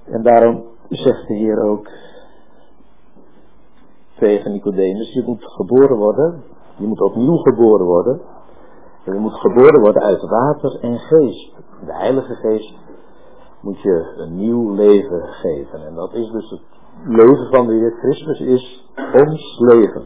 En 0.03 0.23
daarom 0.23 0.63
zegt 0.89 1.27
de 1.27 1.33
Heer 1.33 1.63
ook 1.63 1.87
tegen 4.19 4.51
Nicodemus, 4.51 5.13
je 5.13 5.23
moet 5.25 5.43
geboren 5.45 5.97
worden, 5.97 6.43
je 6.77 6.87
moet 6.87 7.01
opnieuw 7.01 7.37
geboren 7.37 7.85
worden. 7.85 8.21
En 9.03 9.13
je 9.13 9.19
moet 9.19 9.39
geboren 9.39 9.81
worden 9.81 10.01
uit 10.01 10.21
water 10.21 10.79
en 10.81 10.99
geest. 10.99 11.55
De 11.85 11.93
Heilige 11.93 12.35
Geest 12.35 12.75
moet 13.61 13.81
je 13.81 14.13
een 14.17 14.35
nieuw 14.35 14.73
leven 14.73 15.27
geven. 15.27 15.85
En 15.85 15.95
dat 15.95 16.13
is 16.13 16.31
dus 16.31 16.49
het 16.49 16.61
leven 17.05 17.47
van 17.51 17.67
de 17.67 17.73
Heer 17.73 17.91
Christus 17.91 18.39
is 18.39 18.87
ons 19.13 19.59
leven. 19.59 20.03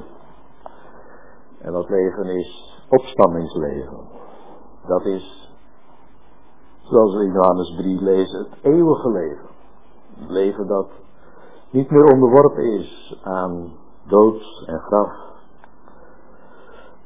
En 1.61 1.73
dat 1.73 1.89
leven 1.89 2.25
is 2.25 2.81
opstammingsleven. 2.89 3.97
Dat 4.87 5.05
is, 5.05 5.51
zoals 6.81 7.15
we 7.15 7.23
in 7.23 7.31
Johannes 7.31 7.75
3 7.77 8.03
lezen, 8.03 8.39
het 8.39 8.57
eeuwige 8.61 9.11
leven. 9.11 9.49
Het 10.19 10.29
leven 10.29 10.67
dat 10.67 10.89
niet 11.69 11.89
meer 11.89 12.03
onderworpen 12.03 12.63
is 12.63 13.19
aan 13.23 13.71
dood 14.07 14.63
en 14.65 14.79
graf. 14.79 15.11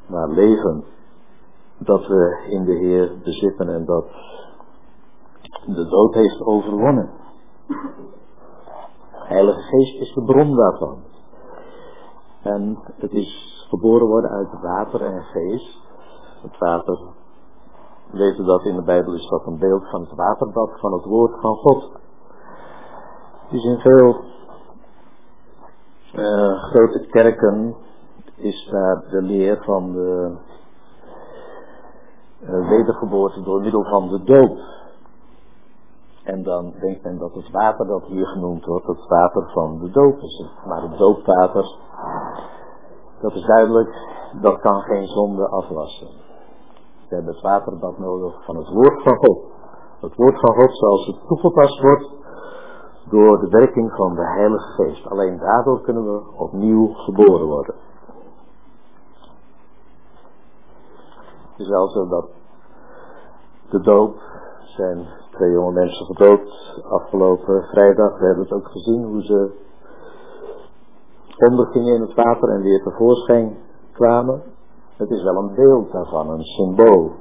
Maar 0.07 0.29
leven 0.29 0.83
dat 1.77 2.07
we 2.07 2.45
in 2.49 2.65
de 2.65 2.73
Heer 2.73 3.17
bezitten 3.23 3.69
en 3.69 3.85
dat 3.85 4.05
de 5.65 5.87
dood 5.89 6.13
heeft 6.13 6.41
overwonnen. 6.41 7.09
Heilige 9.09 9.61
Geest 9.61 10.01
is 10.01 10.13
de 10.13 10.23
bron 10.23 10.55
daarvan. 10.55 11.03
En 12.41 12.77
het 12.95 13.11
is 13.11 13.65
geboren 13.69 14.07
worden 14.07 14.29
uit 14.29 14.61
water 14.61 15.01
en 15.01 15.23
geest. 15.23 15.79
Het 16.41 16.57
water, 16.57 16.99
we 18.11 18.17
weten 18.17 18.45
dat 18.45 18.63
in 18.63 18.75
de 18.75 18.83
Bijbel 18.83 19.13
is 19.13 19.27
dat 19.27 19.45
een 19.45 19.59
beeld 19.59 19.89
van 19.89 20.01
het 20.01 20.15
waterbad 20.15 20.79
van 20.79 20.93
het 20.93 21.05
woord 21.05 21.41
van 21.41 21.55
God. 21.55 21.91
Het 23.43 23.53
is 23.59 23.63
in 23.63 23.79
veel 23.79 24.15
uh, 26.13 26.63
grote 26.63 26.99
kerken 27.09 27.75
is 28.35 28.69
daar 28.71 29.03
de 29.09 29.21
leer 29.21 29.63
van 29.63 29.91
de 29.91 30.37
uh, 32.41 32.69
wedergeboorte 32.69 33.43
door 33.43 33.61
middel 33.61 33.83
van 33.83 34.07
de 34.07 34.23
doop. 34.23 34.57
En 36.23 36.43
dan 36.43 36.73
denkt 36.79 37.03
men 37.03 37.17
dat 37.17 37.33
het 37.33 37.51
water 37.51 37.87
dat 37.87 38.03
hier 38.03 38.27
genoemd 38.27 38.65
wordt, 38.65 38.87
het 38.87 39.07
water 39.07 39.51
van 39.51 39.79
de 39.79 39.89
doop 39.89 40.19
is. 40.19 40.45
Maar 40.65 40.81
het 40.81 40.97
doopwater, 40.97 41.75
dat 43.21 43.33
is 43.33 43.45
duidelijk, 43.45 43.95
dat 44.41 44.59
kan 44.59 44.81
geen 44.81 45.07
zonde 45.07 45.47
afwassen. 45.47 46.07
We 47.09 47.15
hebben 47.15 47.33
het 47.33 47.43
waterbad 47.43 47.97
nodig 47.97 48.45
van 48.45 48.55
het 48.55 48.69
woord 48.69 49.03
van 49.03 49.15
God. 49.15 49.39
Het 50.01 50.15
woord 50.15 50.39
van 50.39 50.55
God 50.55 50.77
zoals 50.77 51.05
het 51.05 51.27
toegepast 51.27 51.81
wordt 51.81 52.20
door 53.11 53.39
de 53.39 53.47
werking 53.47 53.91
van 53.91 54.15
de 54.15 54.25
Heilige 54.25 54.67
Geest. 54.67 55.07
Alleen 55.07 55.37
daardoor 55.37 55.81
kunnen 55.81 56.03
we 56.03 56.21
opnieuw 56.37 56.87
geboren 56.93 57.47
worden. 57.47 57.75
Het 61.51 61.59
is 61.59 61.67
wel 61.67 61.87
zo 61.87 62.07
dat 62.07 62.29
de 63.69 63.81
doop 63.81 64.15
zijn 64.63 65.07
twee 65.31 65.51
jonge 65.51 65.71
mensen 65.71 66.05
gedoopt 66.05 66.81
afgelopen 66.89 67.63
vrijdag. 67.63 68.19
We 68.19 68.25
hebben 68.25 68.43
het 68.43 68.53
ook 68.53 68.67
gezien 68.67 69.03
hoe 69.03 69.23
ze 69.23 69.51
ondergingen 71.37 71.93
in 71.93 72.01
het 72.01 72.13
water 72.13 72.49
en 72.49 72.61
weer 72.61 72.83
tevoorschijn 72.83 73.57
kwamen. 73.91 74.41
Het 74.97 75.09
is 75.09 75.23
wel 75.23 75.35
een 75.35 75.55
beeld 75.55 75.91
daarvan, 75.91 76.29
een 76.29 76.43
symbool. 76.43 77.11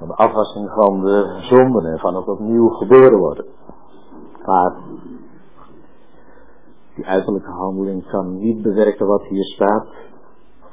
Van 0.00 0.08
de 0.08 0.14
afwassing 0.14 0.70
van 0.70 1.00
de 1.00 1.38
zonden 1.40 1.84
en 1.84 1.98
van 1.98 2.14
het 2.14 2.28
opnieuw 2.28 2.68
geboren 2.68 3.18
worden. 3.18 3.44
Maar 4.46 4.76
die 6.94 7.06
uiterlijke 7.06 7.50
handeling 7.50 8.06
kan 8.06 8.38
niet 8.38 8.62
bewerken 8.62 9.06
wat 9.06 9.22
hier 9.22 9.44
staat. 9.44 9.86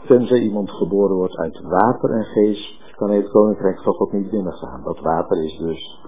Tenzij 0.05 0.39
iemand 0.39 0.71
geboren 0.71 1.15
wordt 1.15 1.37
uit 1.37 1.61
water 1.61 2.11
en 2.11 2.23
geest, 2.23 2.95
kan 2.95 3.07
hij 3.07 3.17
het 3.17 3.31
koninkrijk 3.31 3.81
van 3.83 3.93
God 3.93 4.11
niet 4.11 4.29
binnengaan. 4.29 4.83
Dat 4.83 4.99
water 4.99 5.43
is 5.43 5.57
dus 5.57 6.05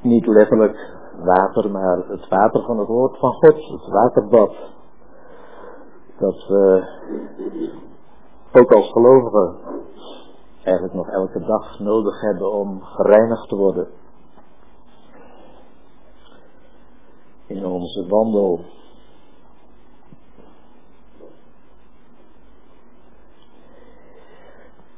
niet 0.00 0.26
letterlijk 0.26 0.96
water, 1.24 1.70
maar 1.70 1.96
het 2.08 2.28
water 2.28 2.62
van 2.62 2.78
het 2.78 2.88
woord 2.88 3.18
van 3.18 3.32
God, 3.32 3.54
het 3.54 3.88
waterbad. 3.92 4.54
Dat 6.18 6.46
we 6.48 6.84
ook 8.52 8.72
als 8.72 8.92
gelovigen 8.92 9.56
eigenlijk 10.66 10.94
nog 10.94 11.08
elke 11.08 11.40
dag 11.40 11.78
nodig 11.78 12.20
hebben 12.20 12.52
om 12.52 12.82
gereinigd 12.82 13.48
te 13.48 13.56
worden. 13.56 13.88
In 17.46 17.66
onze 17.66 18.06
wandel 18.08 18.60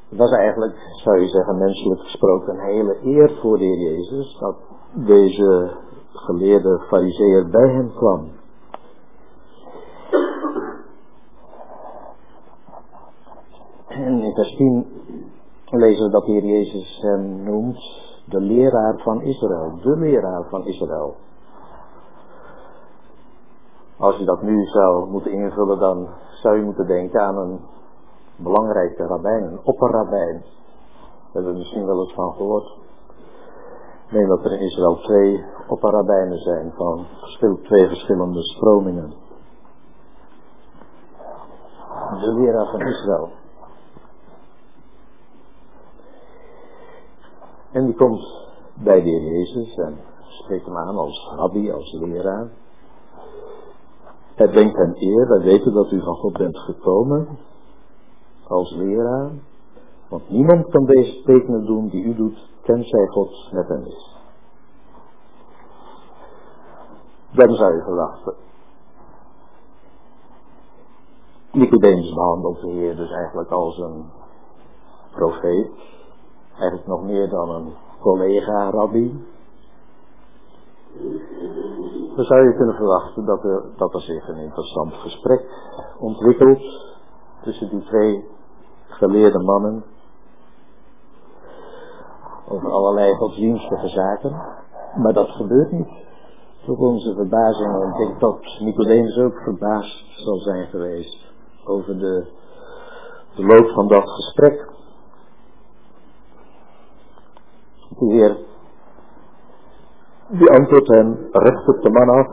was 0.09 0.31
eigenlijk, 0.31 0.77
zou 1.03 1.21
je 1.21 1.29
zeggen, 1.29 1.59
menselijk 1.59 2.01
gesproken 2.01 2.55
een 2.55 2.65
hele 2.65 2.99
eer 3.05 3.39
voor 3.41 3.59
de 3.59 3.65
Heer 3.65 3.79
Jezus 3.79 4.37
dat 4.39 4.57
deze 4.93 5.77
geleerde 6.13 6.85
fariseer 6.89 7.49
bij 7.49 7.71
hem 7.71 7.93
kwam. 7.93 8.31
En 13.89 14.23
in 14.23 14.35
vers 14.35 14.57
10 14.57 14.98
lezen 15.71 16.05
we 16.05 16.11
dat 16.11 16.25
de 16.25 16.33
Heer 16.33 16.45
Jezus 16.45 16.99
hem 17.03 17.43
noemt 17.43 17.79
de 18.25 18.41
leraar 18.41 18.99
van 18.99 19.23
Israël, 19.23 19.79
de 19.83 19.97
leraar 19.97 20.45
van 20.49 20.67
Israël. 20.67 21.15
Als 23.99 24.17
je 24.17 24.25
dat 24.25 24.43
nu 24.43 24.65
zou 24.65 25.11
moeten 25.11 25.33
invullen, 25.33 25.79
dan 25.79 26.09
zou 26.43 26.57
je 26.57 26.63
moeten 26.63 26.87
denken 26.87 27.21
aan 27.21 27.37
een 27.37 27.61
belangrijke 28.37 29.07
rabbijn, 29.07 29.43
een 29.43 29.61
opperrabbijn. 29.63 30.35
Daar 30.35 31.33
hebben 31.33 31.53
we 31.53 31.59
misschien 31.59 31.87
wel 31.87 32.01
eens 32.01 32.15
van 32.15 32.33
gehoord. 32.33 32.77
Ik 34.07 34.13
meen 34.13 34.29
dat 34.29 34.45
er 34.45 34.53
in 34.53 34.61
Israël 34.61 34.97
twee 34.97 35.45
opperrabbijnen 35.69 36.39
zijn 36.39 36.73
van 36.77 37.07
twee 37.63 37.87
verschillende 37.87 38.43
stromingen. 38.43 39.13
De 42.21 42.33
leraar 42.33 42.71
van 42.71 42.81
Israël. 42.81 43.29
En 47.71 47.85
die 47.85 47.95
komt 47.95 48.49
bij 48.75 49.03
de 49.03 49.09
Heer 49.09 49.33
Jezus 49.33 49.75
en 49.77 49.99
spreekt 50.29 50.67
hem 50.67 50.77
aan 50.77 50.97
als 50.97 51.33
rabbi, 51.37 51.73
als 51.73 51.93
leraar. 51.93 52.51
Hij 54.35 54.49
brengt 54.49 54.77
hem 54.77 54.95
eer, 54.95 55.29
wij 55.29 55.41
weten 55.41 55.73
dat 55.73 55.93
u 55.93 56.01
van 56.01 56.15
God 56.15 56.33
bent 56.33 56.59
gekomen 56.59 57.39
als 58.47 58.71
leraar, 58.71 59.31
want 60.09 60.31
niemand 60.31 60.69
kan 60.69 60.85
deze 60.85 61.23
tekenen 61.23 61.67
doen 61.67 61.89
die 61.89 62.05
u 62.05 62.15
doet, 62.15 62.51
tenzij 62.63 63.07
God 63.07 63.49
met 63.53 63.69
hem 63.69 63.85
is. 63.85 64.17
Dan 67.33 67.55
zou 67.55 67.75
je 67.75 67.83
verwachten. 67.83 68.35
Nicodemus 71.53 72.15
behandelt 72.15 72.61
de 72.61 72.71
Heer 72.71 72.97
dus 72.97 73.11
eigenlijk 73.11 73.51
als 73.51 73.79
een 73.79 74.05
profeet, 75.11 75.71
eigenlijk 76.59 76.87
nog 76.87 77.03
meer 77.03 77.29
dan 77.29 77.51
een 77.51 77.75
collega-rabbi. 78.01 79.25
Dan 82.17 82.25
zou 82.25 82.49
je 82.49 82.57
kunnen 82.57 82.75
verwachten 82.75 83.25
dat 83.25 83.45
er, 83.45 83.63
dat 83.77 83.95
er 83.95 84.01
zich 84.01 84.29
een 84.29 84.37
interessant 84.37 84.93
gesprek 84.93 85.45
ontwikkelt 85.99 86.63
tussen 87.43 87.69
die 87.69 87.83
twee 87.83 88.25
geleerde 88.89 89.39
mannen. 89.39 89.85
over 92.49 92.71
allerlei 92.71 93.15
godsdienstige 93.15 93.89
zaken, 93.89 94.43
maar 94.97 95.13
dat 95.13 95.29
gebeurt 95.29 95.73
niet. 95.73 96.07
Tot 96.67 96.79
onze 96.79 97.15
verbazing, 97.15 97.83
en 97.83 97.89
ik 97.89 97.97
denk 97.97 98.21
dat 98.21 98.41
Nicodemus 98.59 99.19
ook 99.19 99.39
verbaasd 99.39 100.05
zal 100.25 100.37
zijn 100.37 100.67
geweest 100.67 101.33
over 101.65 101.99
de, 101.99 102.27
de 103.35 103.47
loop 103.47 103.69
van 103.69 103.89
dat 103.89 104.11
gesprek. 104.11 104.77
De 107.99 108.13
Heer, 108.13 108.37
die 110.29 110.51
antwoordt 110.51 110.89
hem 110.89 111.29
recht 111.33 111.69
op 111.69 111.83
de 111.83 111.91
man 111.91 112.09
af. 112.09 112.27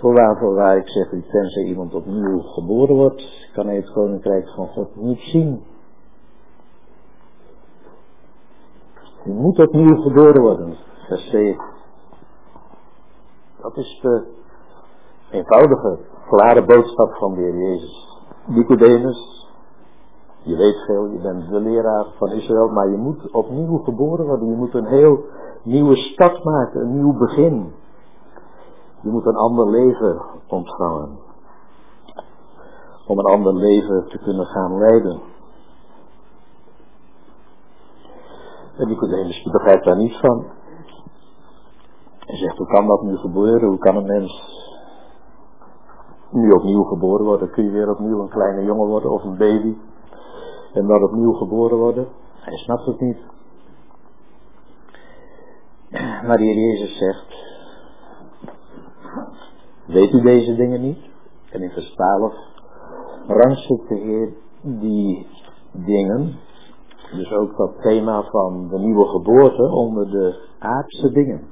Voorwaar, 0.00 0.38
voorwaar, 0.38 0.76
ik 0.76 0.88
zeg 0.88 1.12
u, 1.12 1.22
tenzij 1.22 1.62
iemand 1.62 1.94
opnieuw 1.94 2.40
geboren 2.40 2.94
wordt, 2.94 3.50
kan 3.52 3.66
hij 3.66 3.76
het 3.76 3.92
koninkrijk 3.92 4.48
van 4.48 4.66
God 4.66 4.96
niet 4.96 5.20
zien. 5.20 5.62
Je 9.24 9.32
moet 9.32 9.58
opnieuw 9.58 9.96
geboren 9.96 10.40
worden, 10.40 10.76
vers 11.06 11.30
7. 11.30 11.64
Dat 13.60 13.76
is 13.76 13.98
de 14.02 14.26
eenvoudige, 15.30 15.98
klare 16.28 16.64
boodschap 16.64 17.16
van 17.16 17.34
de 17.34 17.40
Heer 17.40 17.56
Jezus. 17.56 18.18
Nicodemus, 18.46 19.37
je 20.42 20.56
weet 20.56 20.84
veel, 20.86 21.06
je 21.06 21.18
bent 21.18 21.48
de 21.48 21.60
leraar 21.60 22.06
van 22.16 22.32
Israël, 22.32 22.68
maar 22.68 22.88
je 22.88 22.96
moet 22.96 23.30
opnieuw 23.30 23.78
geboren 23.78 24.26
worden. 24.26 24.48
Je 24.48 24.56
moet 24.56 24.74
een 24.74 24.86
heel 24.86 25.24
nieuwe 25.62 25.96
start 25.96 26.44
maken, 26.44 26.80
een 26.80 26.94
nieuw 26.94 27.18
begin. 27.18 27.72
Je 29.00 29.10
moet 29.10 29.26
een 29.26 29.36
ander 29.36 29.70
leven 29.70 30.22
ontvangen. 30.46 31.18
Om 33.06 33.18
een 33.18 33.32
ander 33.32 33.54
leven 33.54 34.06
te 34.08 34.18
kunnen 34.18 34.46
gaan 34.46 34.78
leiden. 34.78 35.20
En 38.76 38.88
Nicodemus 38.88 39.42
begrijpt 39.42 39.84
daar 39.84 39.96
niets 39.96 40.20
van. 40.20 40.44
Hij 42.18 42.36
zegt, 42.36 42.56
hoe 42.56 42.66
kan 42.66 42.86
dat 42.86 43.02
nu 43.02 43.16
gebeuren? 43.16 43.68
Hoe 43.68 43.78
kan 43.78 43.96
een 43.96 44.06
mens 44.06 44.56
nu 46.30 46.50
opnieuw 46.52 46.82
geboren 46.82 47.24
worden? 47.24 47.50
Kun 47.50 47.64
je 47.64 47.70
weer 47.70 47.90
opnieuw 47.90 48.20
een 48.20 48.28
kleine 48.28 48.64
jongen 48.64 48.86
worden 48.86 49.10
of 49.10 49.24
een 49.24 49.36
baby? 49.36 49.76
En 50.72 50.86
dan 50.86 51.02
opnieuw 51.02 51.32
geboren 51.32 51.78
worden? 51.78 52.08
Hij 52.40 52.56
snapt 52.56 52.86
het 52.86 53.00
niet. 53.00 53.18
Maar 56.26 56.36
de 56.36 56.44
Heer 56.44 56.54
Jezus 56.54 56.98
zegt, 56.98 57.26
weet 59.86 60.12
u 60.12 60.20
deze 60.20 60.54
dingen 60.54 60.80
niet? 60.80 60.98
En 61.50 61.62
in 61.62 61.70
vers 61.70 61.90
12 61.90 62.34
rangschikt 63.26 63.88
de 63.88 63.94
Heer 63.94 64.32
die 64.62 65.26
dingen, 65.72 66.36
dus 67.12 67.32
ook 67.32 67.56
dat 67.56 67.82
thema 67.82 68.22
van 68.22 68.68
de 68.68 68.78
nieuwe 68.78 69.04
geboorte 69.04 69.62
onder 69.62 70.10
de 70.10 70.48
aardse 70.58 71.12
dingen. 71.12 71.42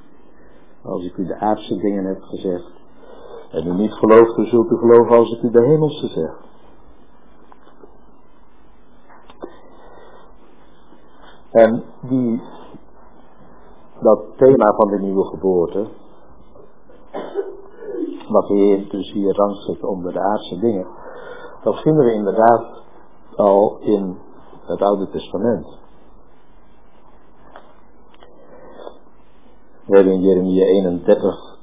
Als 0.83 1.05
ik 1.05 1.17
u 1.17 1.25
de 1.25 1.39
aardse 1.39 1.77
dingen 1.77 2.05
heb 2.05 2.21
gezegd 2.21 2.71
en 3.51 3.67
u 3.67 3.73
niet 3.73 3.93
gelooft, 3.93 4.35
dan 4.35 4.45
zult 4.45 4.71
u 4.71 4.77
geloven 4.77 5.15
als 5.15 5.31
ik 5.37 5.41
u 5.41 5.51
de 5.51 5.65
hemelse 5.65 6.07
zeg. 6.07 6.46
En 11.57 11.83
die, 12.01 12.41
dat 14.01 14.23
thema 14.35 14.73
van 14.75 14.87
de 14.87 14.99
nieuwe 14.99 15.25
geboorte, 15.25 15.87
wat 18.29 18.47
de 18.47 18.53
Heer 18.53 18.89
dus 18.89 19.11
hier 19.11 19.35
rangschikt 19.35 19.83
onder 19.83 20.13
de 20.13 20.19
aardse 20.19 20.59
dingen, 20.59 20.87
dat 21.63 21.75
vinden 21.75 22.05
we 22.05 22.13
inderdaad 22.13 22.81
al 23.35 23.77
in 23.79 24.17
het 24.65 24.81
Oude 24.81 25.09
Testament. 25.09 25.67
We 29.85 29.95
hebben 29.95 30.13
in 30.13 30.21
Jeremia 30.21 30.65
31 30.65 31.57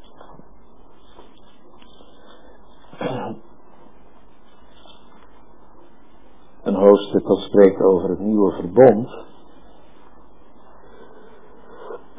een 6.62 6.74
hoofdstuk 6.74 7.26
dat 7.26 7.38
spreekt 7.38 7.80
over 7.80 8.08
het 8.08 8.18
nieuwe 8.18 8.52
verbond. 8.52 9.32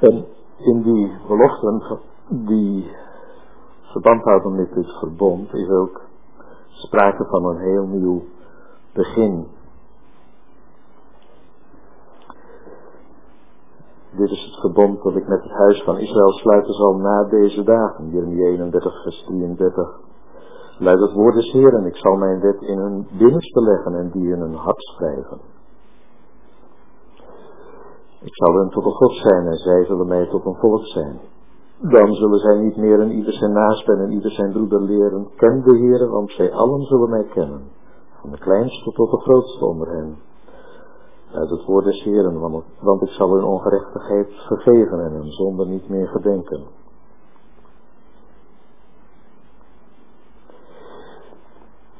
En 0.05 0.25
in 0.57 0.81
die 0.81 1.11
beloften 1.27 1.81
die 2.27 2.91
verband 3.91 4.23
houden 4.23 4.55
met 4.55 4.73
dit 4.73 4.97
verbond 4.99 5.53
is 5.53 5.69
ook 5.69 6.01
sprake 6.67 7.25
van 7.25 7.45
een 7.45 7.57
heel 7.57 7.85
nieuw 7.85 8.23
begin. 8.93 9.47
Dit 14.11 14.29
is 14.29 14.43
het 14.43 14.59
verbond 14.59 15.03
dat 15.03 15.15
ik 15.15 15.27
met 15.27 15.43
het 15.43 15.51
huis 15.51 15.83
van 15.83 15.97
Israël 15.97 16.31
sluiten 16.31 16.73
zal 16.73 16.95
na 16.95 17.23
deze 17.23 17.63
dagen. 17.63 18.09
Jeremia 18.09 18.45
31 18.45 19.01
vers 19.03 19.23
33. 19.23 19.99
Luid 20.79 20.99
het 20.99 21.13
woord 21.13 21.35
des 21.35 21.51
Heer 21.51 21.73
en 21.73 21.85
ik 21.85 21.95
zal 21.95 22.15
mijn 22.15 22.39
wet 22.39 22.61
in 22.61 22.77
hun 22.77 23.07
binnenste 23.17 23.61
leggen 23.61 23.95
en 23.95 24.09
die 24.11 24.33
in 24.33 24.39
hun 24.39 24.55
hart 24.55 24.81
schrijven. 24.81 25.54
Ik 28.25 28.35
zal 28.35 28.53
hun 28.53 28.69
tot 28.69 28.85
een 28.85 28.91
God 28.91 29.13
zijn 29.13 29.47
en 29.47 29.57
zij 29.57 29.85
zullen 29.85 30.07
mij 30.07 30.27
tot 30.29 30.45
een 30.45 30.55
volk 30.55 30.85
zijn. 30.85 31.19
Dan 31.79 32.13
zullen 32.13 32.39
zij 32.39 32.57
niet 32.57 32.75
meer 32.75 33.01
in 33.01 33.11
ieder 33.11 33.33
zijn 33.33 33.51
naast 33.51 33.87
en 33.87 34.11
ieder 34.11 34.31
zijn 34.31 34.51
broeder 34.51 34.81
leren. 34.81 35.27
Ken 35.35 35.61
de 35.63 36.09
want 36.09 36.31
zij 36.31 36.51
allen 36.51 36.81
zullen 36.81 37.09
mij 37.09 37.23
kennen. 37.23 37.61
Van 38.21 38.31
de 38.31 38.37
kleinste 38.37 38.91
tot 38.91 39.11
de 39.11 39.17
grootste 39.17 39.65
onder 39.65 39.87
hen 39.87 40.17
uit 41.33 41.49
het 41.49 41.65
woord 41.65 41.85
des 41.85 42.03
want, 42.03 42.63
want 42.79 43.01
ik 43.01 43.09
zal 43.09 43.33
hun 43.33 43.43
ongerechtigheid 43.43 44.27
vergeven 44.47 44.99
en 44.99 45.11
hun 45.11 45.31
zonde 45.31 45.65
niet 45.65 45.89
meer 45.89 46.07
gedenken. 46.07 46.63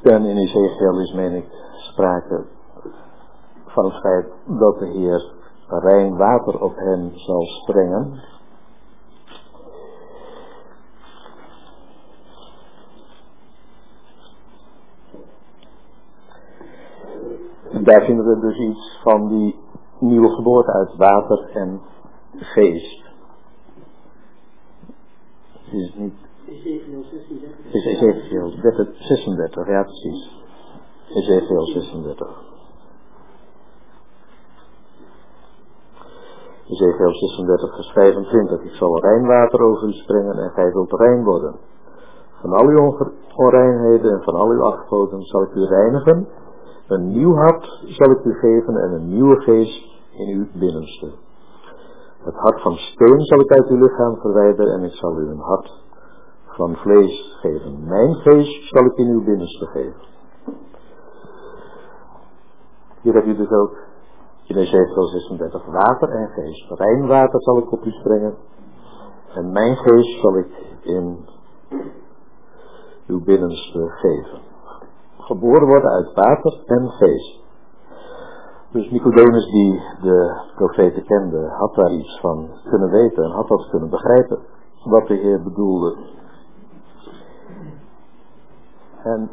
En 0.02 0.26
in 0.26 0.38
Ezekiel 0.38 1.00
is, 1.00 1.14
meen 1.14 1.34
ik, 1.34 1.48
sprake 1.74 2.46
van 3.66 3.86
het 3.86 4.00
feit 4.00 4.28
dat 4.46 4.80
de 4.80 4.86
Heer 4.86 5.34
rein 5.68 6.18
water 6.18 6.62
op 6.62 6.76
hen 6.76 7.12
zal 7.16 7.42
sprengen. 7.46 8.24
daar 17.86 18.06
vinden 18.06 18.26
we 18.26 18.40
dus 18.40 18.58
iets 18.58 19.00
van 19.02 19.28
die 19.28 19.56
nieuwe 20.00 20.30
geboorte 20.30 20.72
uit 20.72 20.96
water 20.96 21.50
en 21.54 21.82
geest. 22.36 23.04
Is 25.72 25.86
het 25.86 26.00
niet? 26.00 26.14
Ezekiel 26.48 27.04
36. 27.04 27.74
Is 27.74 27.86
Ezekiel 27.86 28.50
36, 28.98 29.68
ja 29.68 29.84
precies. 29.84 30.44
Ezekiel 31.10 31.66
36. 31.66 32.55
Ezekiel 36.70 37.14
36 37.14 37.76
vers 37.76 37.92
25. 37.92 38.62
Ik 38.62 38.72
zal 38.72 39.00
rijnwater 39.00 39.62
over 39.62 39.88
u 39.88 39.92
springen 39.92 40.38
en 40.38 40.50
gij 40.50 40.72
zult 40.72 40.92
rein 40.92 41.24
worden. 41.24 41.56
Van 42.42 42.54
al 42.54 42.68
uw 42.68 42.98
onreinheden 43.36 44.12
en 44.12 44.24
van 44.24 44.36
al 44.36 44.50
uw 44.50 44.64
afgoden 44.64 45.22
zal 45.22 45.42
ik 45.42 45.54
u 45.54 45.66
reinigen 45.66 46.28
een 46.88 47.08
nieuw 47.08 47.34
hart 47.34 47.84
zal 47.88 48.12
ik 48.12 48.24
u 48.24 48.34
geven 48.34 48.76
en 48.78 48.92
een 48.92 49.08
nieuwe 49.08 49.42
geest 49.42 49.86
in 50.12 50.38
uw 50.38 50.60
binnenste. 50.60 51.12
Het 52.24 52.36
hart 52.36 52.62
van 52.62 52.76
steen 52.76 53.22
zal 53.22 53.40
ik 53.40 53.52
uit 53.52 53.68
uw 53.68 53.78
lichaam 53.78 54.18
verwijderen 54.18 54.74
en 54.74 54.84
ik 54.84 54.92
zal 54.92 55.20
u 55.20 55.30
een 55.30 55.40
hart 55.40 55.84
van 56.46 56.76
vlees 56.76 57.38
geven. 57.42 57.88
Mijn 57.88 58.16
geest 58.16 58.70
zal 58.70 58.86
ik 58.86 58.96
in 58.98 59.08
uw 59.08 59.24
binnenste 59.24 59.66
geven. 59.66 60.02
Hier 63.02 63.14
heb 63.14 63.26
je 63.26 63.36
dus 63.36 63.50
ook 63.50 63.78
in 64.48 64.56
Ezekiel 64.56 65.08
36 65.08 65.66
water 65.66 66.10
en 66.10 66.30
geest. 66.30 66.70
Rein 66.70 67.08
water 67.08 67.42
zal 67.42 67.58
ik 67.58 67.72
op 67.72 67.86
u 67.86 67.92
springen 67.92 68.36
en 69.34 69.52
mijn 69.52 69.76
geest 69.76 70.20
zal 70.20 70.38
ik 70.38 70.78
in 70.82 71.26
uw 73.08 73.24
binnenste 73.24 73.90
geven 73.90 74.46
geboren 75.26 75.68
worden 75.68 75.92
uit 75.92 76.14
water 76.14 76.64
en 76.66 76.90
geest. 76.90 77.44
Dus 78.72 78.90
Nicodemus 78.90 79.46
die 79.52 79.82
de 80.02 80.42
profeten 80.56 81.04
kende, 81.04 81.48
had 81.48 81.76
daar 81.76 81.92
iets 81.92 82.20
van 82.20 82.50
kunnen 82.70 82.90
weten 82.90 83.24
en 83.24 83.32
had 83.32 83.48
dat 83.48 83.70
kunnen 83.70 83.90
begrijpen, 83.90 84.40
wat 84.84 85.08
de 85.08 85.14
Heer 85.14 85.44
bedoelde. 85.44 85.96
En 89.04 89.30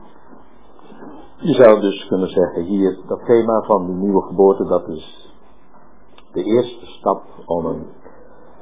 je 1.44 1.54
zou 1.54 1.80
dus 1.80 2.06
kunnen 2.06 2.28
zeggen 2.28 2.62
hier, 2.62 2.98
dat 3.06 3.24
thema 3.24 3.62
van 3.62 3.86
de 3.86 3.92
nieuwe 3.92 4.22
geboorte, 4.22 4.64
dat 4.64 4.88
is 4.88 5.32
de 6.32 6.42
eerste 6.42 6.86
stap 6.86 7.22
om 7.46 7.66
een 7.66 7.86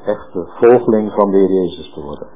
echte 0.04 0.46
volgeling 0.46 1.12
van 1.12 1.30
de 1.30 1.36
Heer 1.36 1.52
Jezus 1.52 1.92
te 1.92 2.00
worden. 2.00 2.28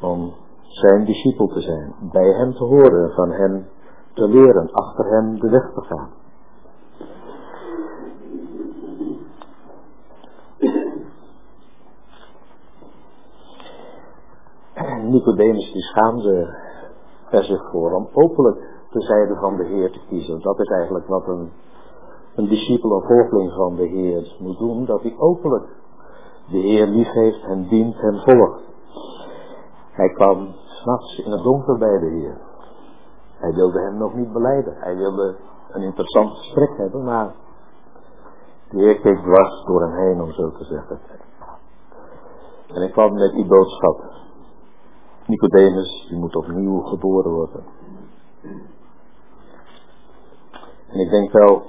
Om 0.00 0.32
zijn 0.62 1.04
discipel 1.04 1.46
te 1.46 1.60
zijn, 1.60 1.94
bij 2.12 2.32
hem 2.32 2.52
te 2.52 2.64
horen, 2.64 3.10
van 3.14 3.30
hem 3.30 3.66
te 4.14 4.28
leren, 4.28 4.72
achter 4.72 5.04
hem 5.04 5.40
de 5.40 5.50
weg 5.50 5.72
te 5.74 5.82
gaan. 5.82 6.10
Nicodemus 15.10 15.72
die 15.72 15.82
schaamde 15.82 16.56
er 17.30 17.44
zich 17.44 17.70
voor 17.70 17.92
om 17.92 18.08
openlijk 18.12 18.75
de 18.96 19.02
zijde 19.02 19.36
van 19.36 19.56
de 19.56 19.64
Heer 19.64 19.90
te 19.90 20.00
kiezen. 20.08 20.40
Dat 20.40 20.58
is 20.58 20.68
eigenlijk 20.68 21.06
wat 21.06 21.26
een, 21.26 21.52
een 22.34 22.48
discipel 22.48 22.90
of 22.90 23.06
volgeling 23.06 23.52
van 23.52 23.74
de 23.76 23.86
Heer 23.86 24.36
moet 24.38 24.58
doen. 24.58 24.84
Dat 24.84 25.02
hij 25.02 25.14
openlijk 25.18 25.68
de 26.50 26.58
Heer 26.58 26.86
lief 26.86 27.10
heeft 27.12 27.42
en 27.42 27.68
dient 27.68 27.98
en 27.98 28.20
volgt. 28.24 28.62
Hij 29.90 30.08
kwam 30.08 30.54
s'nachts 30.64 31.18
in 31.18 31.30
het 31.30 31.42
donker 31.42 31.78
bij 31.78 31.98
de 31.98 32.06
Heer. 32.06 32.38
Hij 33.36 33.52
wilde 33.52 33.80
hem 33.80 33.98
nog 33.98 34.14
niet 34.14 34.32
beleiden. 34.32 34.76
Hij 34.76 34.96
wilde 34.96 35.36
een 35.70 35.82
interessant 35.82 36.30
gesprek 36.30 36.76
hebben, 36.76 37.04
maar 37.04 37.34
de 38.70 38.78
Heer 38.78 39.00
keek 39.00 39.18
dwars 39.18 39.64
door 39.64 39.80
hem 39.80 39.92
heen, 39.92 40.20
om 40.20 40.32
zo 40.32 40.50
te 40.50 40.64
zeggen. 40.64 41.00
En 42.74 42.82
ik 42.82 42.92
kwam 42.92 43.14
met 43.14 43.32
die 43.32 43.46
boodschap. 43.46 44.04
Nicodemus, 45.26 46.06
die 46.08 46.18
moet 46.18 46.36
opnieuw 46.36 46.80
geboren 46.80 47.30
worden. 47.30 47.64
En 50.88 50.98
ik 50.98 51.10
denk 51.10 51.32
wel 51.32 51.62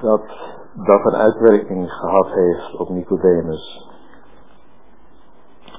dat 0.00 0.22
dat 0.72 1.04
een 1.04 1.14
uitwerking 1.14 1.92
gehad 1.92 2.30
heeft 2.30 2.76
op 2.76 2.88
Nicodemus. 2.88 3.88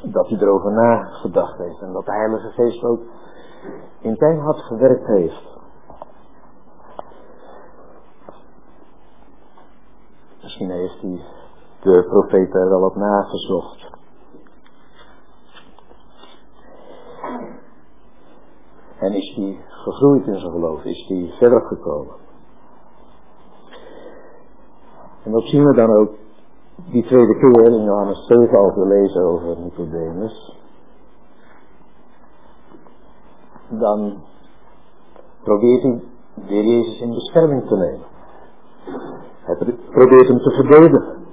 Dat 0.03 0.29
hij 0.29 0.37
erover 0.37 0.71
nagedacht 0.71 1.57
heeft 1.57 1.81
en 1.81 1.93
dat 1.93 2.05
de 2.05 2.11
Heilige 2.11 2.49
Geest 2.49 2.83
ook 2.83 3.01
in 3.99 4.15
zijn 4.15 4.39
hart 4.39 4.59
gewerkt 4.59 5.05
heeft. 5.05 5.55
Misschien 10.41 10.71
heeft 10.71 11.01
hij 11.01 11.21
de 11.81 12.05
profeet 12.07 12.53
er 12.53 12.69
wel 12.69 12.83
op 12.83 12.95
nagezocht. 12.95 13.89
En 18.99 19.13
is 19.13 19.35
hij 19.35 19.65
gegroeid 19.97 20.27
in 20.27 20.39
zijn 20.39 20.51
geloof, 20.51 20.83
is 20.83 21.07
hij 21.07 21.33
verder 21.37 21.61
gekomen. 21.61 22.13
En 25.23 25.31
dat 25.31 25.43
zien 25.43 25.63
we 25.65 25.73
dan 25.73 25.89
ook 25.89 26.11
die 26.91 27.03
tweede 27.03 27.37
keer 27.37 27.71
in 27.71 27.83
Johannes 27.83 28.25
7 28.25 28.57
al 28.57 28.87
lezen 28.87 29.21
over 29.21 29.59
Nicodemus. 29.59 30.55
Dan 33.69 34.23
probeert 35.43 35.81
hij 35.81 36.03
de 36.47 36.67
Jezus 36.67 37.01
in 37.01 37.13
bescherming 37.13 37.67
te 37.67 37.75
nemen. 37.75 38.05
Hij 39.41 39.55
probeert 39.89 40.27
hem 40.27 40.39
te 40.39 40.51
verdedigen. 40.51 41.25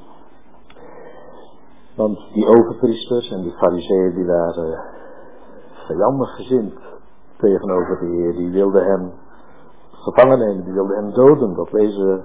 Want 1.96 2.18
die 2.32 2.46
overpriesters 2.46 3.30
en 3.30 3.42
die 3.42 3.52
fariseeën 3.52 4.14
die 4.14 4.26
waren 4.26 4.84
vijandig 5.86 6.34
gezind 6.34 6.93
tegenover 7.36 7.98
de 7.98 8.06
Heer. 8.06 8.32
Die 8.32 8.50
wilden 8.50 8.84
hem 8.84 9.12
gevangen 9.90 10.38
nemen, 10.38 10.64
die 10.64 10.72
wilden 10.72 10.96
hem 10.96 11.12
doden. 11.12 11.54
Dat 11.54 11.72
lezen 11.72 12.24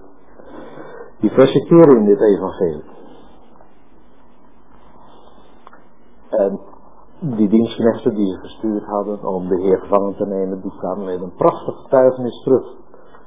die 1.19 1.31
verse 1.31 1.63
keren 1.63 1.97
in 1.97 2.05
dit 2.05 2.21
evangelie. 2.21 2.83
En 6.29 6.59
die 7.19 7.49
dienstknechten 7.49 8.15
die 8.15 8.31
ze 8.31 8.39
gestuurd 8.39 8.83
hadden 8.83 9.23
om 9.23 9.47
de 9.47 9.61
Heer 9.61 9.79
gevangen 9.79 10.15
te 10.15 10.25
nemen, 10.25 10.61
die 10.61 10.77
kwamen 10.77 11.05
met 11.05 11.21
een 11.21 11.35
prachtig 11.35 11.81
getuigenis 11.81 12.41
terug. 12.43 12.75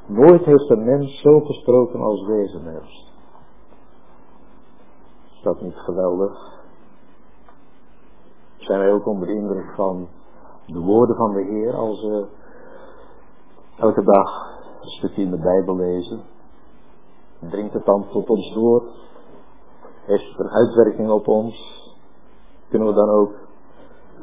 Nooit 0.06 0.44
heeft 0.44 0.70
een 0.70 0.84
mens 0.84 1.20
zo 1.20 1.40
gesproken 1.40 2.00
als 2.00 2.26
deze 2.26 2.60
mens. 2.60 3.12
Is 5.32 5.42
dat 5.42 5.60
niet 5.60 5.76
geweldig? 5.76 6.60
Zijn 8.56 8.78
wij 8.78 8.92
ook 8.92 9.06
onder 9.06 9.26
de 9.26 9.34
indruk 9.34 9.72
van 9.74 10.08
de 10.66 10.80
woorden 10.80 11.16
van 11.16 11.32
de 11.32 11.42
Heer 11.42 11.74
als 11.74 12.02
we 12.02 12.26
elke 13.76 14.02
dag 14.02 14.58
een 14.80 14.88
stukje 14.88 15.22
in 15.22 15.30
de 15.30 15.38
Bijbel 15.38 15.76
lezen? 15.76 16.20
Dringt 17.38 17.72
het 17.72 17.84
dan 17.84 18.06
tot 18.08 18.30
ons 18.30 18.54
door? 18.54 18.82
Heeft 20.04 20.28
het 20.28 20.38
een 20.38 20.50
uitwerking 20.50 21.10
op 21.10 21.28
ons? 21.28 21.80
Kunnen 22.68 22.88
we 22.88 22.94
dan 22.94 23.10
ook 23.10 23.32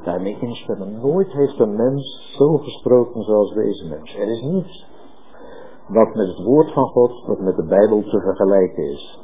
daarmee 0.04 0.39
instemmen? 0.39 0.99
Nooit 1.02 1.32
heeft 1.32 1.60
een 1.60 1.75
mens 1.75 2.34
zo 2.38 2.58
gesproken 2.58 3.23
zoals 3.23 3.54
deze 3.54 3.88
mens. 3.88 4.15
Er 4.15 4.28
is 4.28 4.41
niets 4.41 4.88
wat 5.88 6.15
met 6.15 6.28
het 6.28 6.43
woord 6.43 6.73
van 6.73 6.88
God, 6.88 7.25
wat 7.25 7.39
met 7.39 7.56
de 7.56 7.65
Bijbel 7.65 8.02
te 8.02 8.19
vergelijken 8.19 8.84
is. 8.84 9.19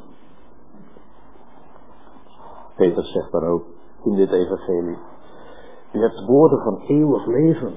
Peter 2.76 3.04
zegt 3.04 3.32
dan 3.32 3.44
ook 3.44 3.64
in 4.04 4.14
dit 4.14 4.32
evangelie. 4.32 4.98
U 5.92 6.00
hebt 6.00 6.24
woorden 6.26 6.62
van 6.62 6.80
eeuwig 6.86 7.26
leven. 7.26 7.72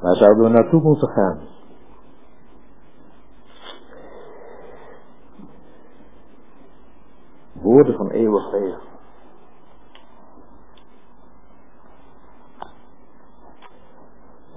Waar 0.00 0.16
zouden 0.16 0.44
we 0.44 0.50
naartoe 0.50 0.82
moeten 0.82 1.08
gaan? 1.08 1.40
Woorden 7.52 7.96
van 7.96 8.10
eeuwig 8.10 8.52
leven. 8.52 8.86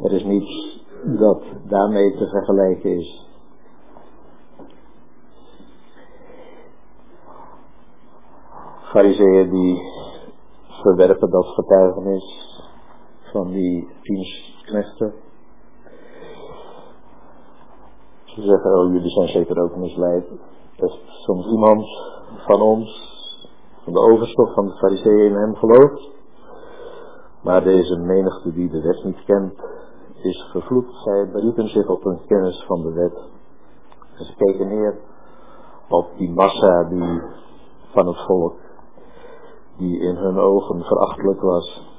Er 0.04 0.14
is 0.14 0.24
niets 0.24 0.84
dat 1.04 1.44
daarmee 1.64 2.18
te 2.18 2.28
vergelijken 2.28 2.98
is. 3.00 3.28
Fariseeën 8.82 9.50
die 9.50 9.82
verwerpen 10.82 11.30
dat 11.30 11.46
getuigenis 11.46 12.50
van 13.32 13.48
die 13.48 13.88
dienstknechten. 14.02 15.14
Ze 18.24 18.42
zeggen, 18.42 18.80
oh 18.80 18.92
jullie 18.94 19.10
zijn 19.10 19.28
zeker 19.28 19.62
ook 19.64 19.76
misleid. 19.76 20.26
Er 20.76 20.84
is 20.84 21.02
soms 21.06 21.46
iemand 21.46 21.86
van 22.46 22.62
ons, 22.62 22.90
van 23.84 23.94
de 23.94 24.00
overstof 24.00 24.54
van 24.54 24.66
de 24.66 24.78
fariseeën 24.78 25.26
in 25.26 25.36
hem 25.36 25.56
gelooft. 25.56 26.10
Maar 27.44 27.64
deze 27.64 27.98
menigte 27.98 28.54
die 28.54 28.70
de 28.70 28.82
wet 28.82 29.04
niet 29.04 29.24
kent, 29.24 29.54
is 30.22 30.50
vervloekt. 30.52 30.96
Zij 31.04 31.30
beriepen 31.32 31.68
zich 31.68 31.88
op 31.88 32.06
een 32.06 32.26
kennis 32.28 32.64
van 32.68 32.82
de 32.82 32.94
wet. 32.94 33.30
En 34.18 34.26
ze 34.26 34.36
keken 34.36 34.68
neer 34.68 35.00
op 35.90 36.08
die 36.18 36.32
massa 36.32 36.84
die 36.84 37.22
van 37.94 38.08
het 38.08 38.26
volk, 38.26 38.56
die 39.82 40.00
in 40.00 40.16
hun 40.16 40.38
ogen 40.38 40.84
verachtelijk 40.84 41.42
was. 41.42 41.90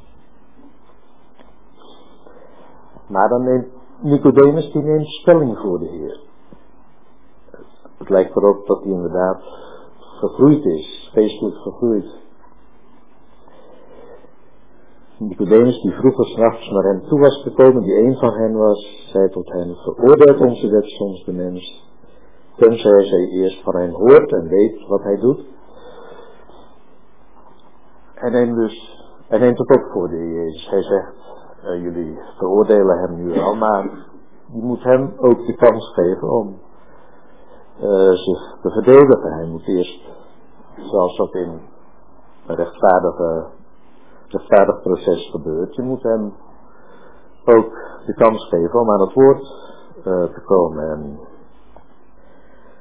Maar 3.07 3.29
dan 3.29 3.45
neemt 3.45 3.67
Nicodemus, 4.01 4.73
die 4.73 4.83
neemt 4.83 5.07
stelling 5.07 5.59
voor 5.59 5.79
de 5.79 5.87
Heer. 5.87 6.21
Het 7.99 8.09
lijkt 8.09 8.37
erop 8.37 8.67
dat 8.67 8.83
hij 8.83 8.93
inderdaad 8.93 9.43
gegroeid 9.99 10.65
is, 10.65 11.11
geestelijk 11.13 11.57
gegroeid. 11.57 12.21
Nicodemus, 15.19 15.81
die 15.83 15.93
vroeger 15.93 16.25
s'nachts 16.25 16.71
naar 16.71 16.85
hem 16.85 17.03
toe 17.09 17.21
was 17.21 17.43
gekomen, 17.43 17.83
die 17.83 17.99
een 17.99 18.17
van 18.17 18.33
hen 18.33 18.57
was, 18.57 19.09
zei 19.13 19.31
tot 19.31 19.53
hem, 19.53 19.75
veroordeelt 19.75 20.41
onze 20.41 20.71
wet 20.71 20.87
soms 20.87 21.25
de 21.25 21.33
mens, 21.33 21.91
tenzij 22.57 23.05
zij 23.05 23.29
eerst 23.29 23.63
van 23.63 23.77
hem 23.77 23.91
hoort 23.91 24.33
en 24.33 24.49
weet 24.49 24.87
wat 24.87 25.03
hij 25.03 25.17
doet. 25.17 25.41
En 28.23 28.33
neemt 28.33 28.57
dus, 28.57 29.05
hij 29.29 29.39
neemt 29.39 29.59
het 29.59 29.71
op 29.77 29.91
voor 29.93 30.09
de 30.09 30.33
Jezus. 30.33 30.69
Hij 30.71 30.83
zegt, 30.83 31.15
uh, 31.65 31.83
jullie 31.83 32.19
veroordelen 32.37 32.99
hem 32.99 33.15
nu 33.15 33.41
al, 33.41 33.55
maar 33.55 33.85
je 34.53 34.63
moet 34.63 34.83
hem 34.83 35.15
ook 35.17 35.47
de 35.47 35.55
kans 35.55 35.93
geven 35.95 36.31
om 36.31 36.59
uh, 37.81 38.11
zich 38.11 38.57
te 38.63 38.71
verdedigen. 38.71 39.33
Hij 39.33 39.47
moet 39.47 39.67
eerst, 39.67 40.01
zoals 40.77 41.17
dat 41.17 41.35
in 41.35 41.61
een 42.47 42.57
rechtvaardige 42.57 43.47
rechtvaardig 44.29 44.83
proces 44.83 45.31
gebeurt. 45.31 45.75
Je 45.75 45.83
moet 45.83 46.03
hem 46.03 46.33
ook 47.45 47.73
de 48.07 48.15
kans 48.15 48.49
geven 48.49 48.81
om 48.81 48.91
aan 48.91 49.01
het 49.01 49.13
woord 49.13 49.43
uh, 49.97 50.25
te 50.25 50.43
komen. 50.45 50.91
En 50.91 51.19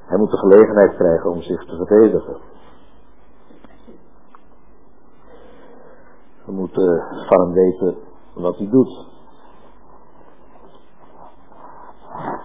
hij 0.06 0.18
moet 0.18 0.30
de 0.30 0.36
gelegenheid 0.36 0.96
krijgen 0.96 1.30
om 1.30 1.42
zich 1.42 1.64
te 1.64 1.76
verdedigen. 1.76 2.51
We 6.52 6.58
moeten 6.58 7.04
van 7.26 7.40
hem 7.40 7.52
weten 7.52 7.96
wat 8.34 8.56
hij 8.56 8.68
doet. 8.68 9.06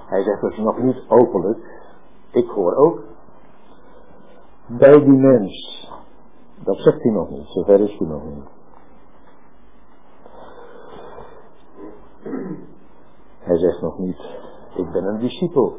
Hij 0.06 0.24
zegt 0.24 0.42
dus 0.42 0.58
nog 0.58 0.78
niet 0.78 1.04
openlijk, 1.08 1.82
ik 2.32 2.50
hoor 2.50 2.76
ook 2.76 3.00
bij 4.66 5.00
die 5.00 5.18
mens. 5.18 5.88
Dat 6.64 6.78
zegt 6.78 7.04
hij 7.04 7.12
nog 7.12 7.30
niet, 7.30 7.48
zover 7.48 7.80
is 7.80 7.98
hij 7.98 8.08
nog 8.08 8.24
niet. 8.24 8.50
Hij 13.40 13.58
zegt 13.58 13.82
nog 13.82 13.98
niet, 13.98 14.22
ik 14.76 14.92
ben 14.92 15.04
een 15.04 15.20
discipel 15.20 15.78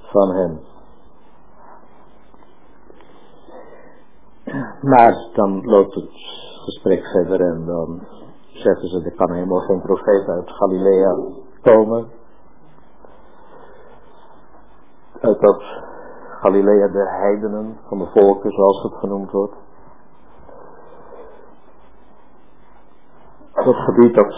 van 0.00 0.34
hem. 0.34 0.71
Maar 4.92 5.30
dan 5.32 5.64
loopt 5.64 5.94
het 5.94 6.10
gesprek 6.64 7.06
verder 7.06 7.40
en 7.40 7.66
dan 7.66 8.06
zeggen 8.52 8.88
ze, 8.88 9.02
er 9.04 9.14
kan 9.14 9.32
helemaal 9.32 9.60
geen 9.60 9.80
profeet 9.82 10.28
uit 10.28 10.50
Galilea 10.50 11.16
komen. 11.62 12.10
Uit 15.20 15.40
dat 15.40 15.62
Galilea 16.40 16.88
de 16.88 17.08
heidenen, 17.08 17.78
van 17.88 17.98
de 17.98 18.06
volken 18.06 18.50
zoals 18.50 18.82
het 18.82 18.94
genoemd 18.94 19.30
wordt. 19.30 19.54
Dat 23.52 23.74
gebied 23.74 24.14
dat 24.14 24.34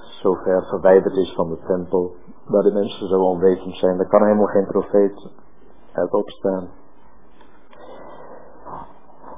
zo 0.00 0.34
ver 0.34 0.66
verwijderd 0.68 1.16
is 1.16 1.34
van 1.34 1.48
de 1.48 1.58
tempel, 1.66 2.14
waar 2.46 2.62
de 2.62 2.72
mensen 2.72 3.08
zo 3.08 3.20
onwetend 3.20 3.76
zijn, 3.76 3.96
daar 3.96 4.08
kan 4.08 4.22
helemaal 4.22 4.46
geen 4.46 4.66
profeet 4.66 5.30
uit 5.92 6.12
opstaan. 6.12 6.68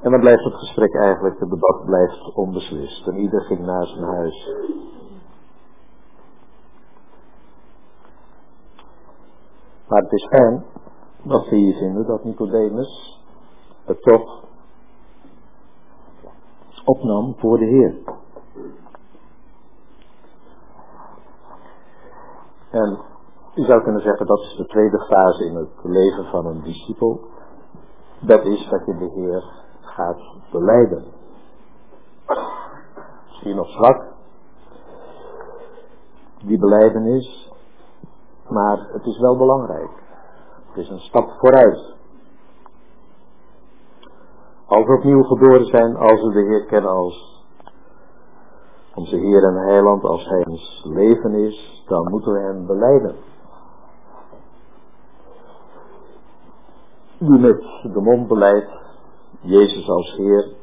En 0.01 0.11
dan 0.11 0.19
blijft 0.19 0.43
het 0.43 0.53
gesprek 0.53 0.95
eigenlijk, 0.95 1.39
het 1.39 1.49
debat 1.49 1.85
blijft 1.85 2.33
onbeslist. 2.33 3.07
En 3.07 3.17
ieder 3.17 3.41
ging 3.41 3.59
naar 3.59 3.85
zijn 3.85 4.03
huis. 4.03 4.55
Maar 9.87 10.01
het 10.01 10.11
is 10.11 10.27
fijn 10.27 10.65
dat 11.23 11.49
we 11.49 11.55
hier 11.55 11.75
vinden 11.75 12.05
dat 12.05 12.23
Nicodemus 12.23 13.21
het 13.85 14.01
toch 14.01 14.43
opnam 16.85 17.35
voor 17.37 17.57
de 17.57 17.65
Heer. 17.65 17.99
En 22.69 22.99
je 23.53 23.65
zou 23.65 23.83
kunnen 23.83 24.01
zeggen 24.01 24.25
dat 24.25 24.39
is 24.39 24.55
de 24.55 24.65
tweede 24.65 25.05
fase 25.05 25.45
in 25.45 25.55
het 25.55 25.83
leven 25.83 26.25
van 26.25 26.45
een 26.45 26.61
discipel. 26.61 27.19
Dat 28.19 28.45
is 28.45 28.69
dat 28.69 28.85
je 28.85 28.97
de 28.97 29.09
Heer 29.13 29.60
gaat 30.01 30.51
beleiden. 30.51 31.03
Misschien 33.27 33.55
nog 33.55 33.69
zwak, 33.69 34.05
die 36.43 36.57
beleidenis, 36.57 37.51
maar 38.49 38.87
het 38.91 39.05
is 39.05 39.19
wel 39.19 39.37
belangrijk. 39.37 39.89
Het 40.67 40.77
is 40.77 40.89
een 40.89 40.99
stap 40.99 41.29
vooruit. 41.39 41.93
Als 44.65 44.85
we 44.85 44.93
opnieuw 44.93 45.23
geboren 45.23 45.65
zijn, 45.65 45.95
als 45.95 46.21
we 46.21 46.31
de 46.31 46.41
Heer 46.41 46.65
kennen 46.65 46.91
als 46.91 47.45
onze 48.95 49.15
Heer 49.15 49.43
en 49.43 49.55
Heiland, 49.55 50.03
als 50.03 50.27
Hij 50.27 50.45
ons 50.45 50.83
leven 50.85 51.33
is, 51.33 51.83
dan 51.87 52.09
moeten 52.09 52.33
we 52.33 52.39
Hem 52.39 52.65
beleiden. 52.65 53.15
Wie 57.17 57.39
met 57.39 57.61
de 57.93 58.01
mond 58.01 58.27
beleidt 58.27 58.80
Jezus 59.41 59.89
als 59.89 60.15
Heer 60.15 60.53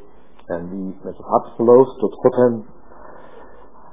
en 0.44 0.70
wie 0.70 0.96
met 1.02 1.16
het 1.16 1.26
hart 1.26 1.46
gelooft 1.46 2.00
dat 2.00 2.14
God 2.14 2.34
hem 2.34 2.64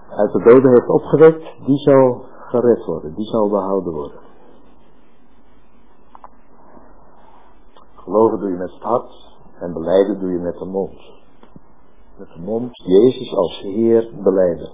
uit 0.10 0.32
de 0.32 0.44
doden 0.44 0.70
heeft 0.70 0.90
opgewekt, 0.90 1.66
die 1.66 1.78
zal 1.78 2.26
gered 2.50 2.86
worden, 2.86 3.16
die 3.16 3.26
zal 3.26 3.50
behouden 3.50 3.94
worden. 3.94 4.20
Geloven 7.96 8.40
doe 8.40 8.50
je 8.50 8.58
met 8.58 8.72
het 8.72 8.82
hart 8.82 9.38
en 9.60 9.74
beleiden 9.74 10.20
doe 10.20 10.32
je 10.32 10.40
met 10.40 10.58
de 10.58 10.66
mond. 10.66 11.14
Met 12.18 12.28
de 12.28 12.40
mond 12.40 12.70
Jezus 12.72 13.36
als 13.36 13.62
Heer 13.62 14.12
beleiden. 14.24 14.72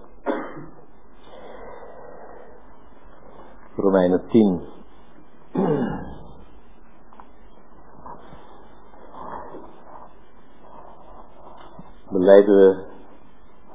Romeinen 3.76 4.28
10. 4.30 4.62
Beleiden 12.12 12.56
we 12.56 12.84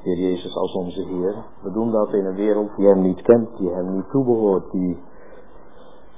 Heer 0.01 0.17
Jezus 0.17 0.55
als 0.55 0.73
onze 0.73 1.05
Heer. 1.05 1.35
We 1.61 1.71
doen 1.71 1.91
dat 1.91 2.13
in 2.13 2.25
een 2.25 2.35
wereld 2.35 2.75
die 2.75 2.87
Hem 2.87 3.01
niet 3.01 3.21
kent, 3.21 3.57
die 3.57 3.69
Hem 3.69 3.95
niet 3.95 4.09
toebehoort, 4.09 4.71
die 4.71 5.03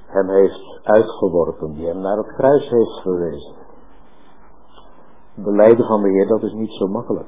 Hem 0.05 0.29
heeft 0.29 0.79
uitgeworpen, 0.83 1.73
die 1.73 1.87
Hem 1.87 1.99
naar 1.99 2.17
het 2.17 2.33
kruis 2.35 2.69
heeft 2.69 3.01
verwezen. 3.01 3.55
Beleiden 5.33 5.85
van 5.85 6.01
de 6.01 6.09
Heer, 6.09 6.27
dat 6.27 6.43
is 6.43 6.53
niet 6.53 6.71
zo 6.71 6.87
makkelijk. 6.87 7.27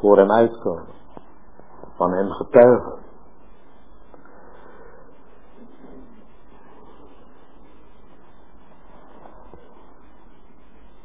Voor 0.00 0.16
Hem 0.16 0.30
uitkomen, 0.30 0.86
van 1.96 2.12
Hem 2.12 2.30
getuigen. 2.30 2.98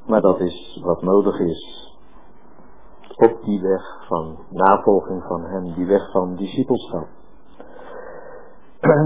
Maar 0.06 0.22
dat 0.22 0.40
is 0.40 0.82
wat 0.84 1.02
nodig 1.02 1.40
is 1.40 1.95
op 3.18 3.44
die 3.44 3.62
weg 3.62 4.06
van 4.08 4.38
navolging 4.50 5.24
van 5.24 5.44
hem, 5.44 5.74
die 5.74 5.86
weg 5.86 6.12
van 6.12 6.36
discipelschap. 6.36 7.08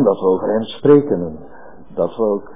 Dat 0.04 0.20
we 0.20 0.26
over 0.26 0.48
hem 0.54 0.64
spreken 0.64 1.40
dat 1.88 2.16
we 2.16 2.24
ook 2.24 2.52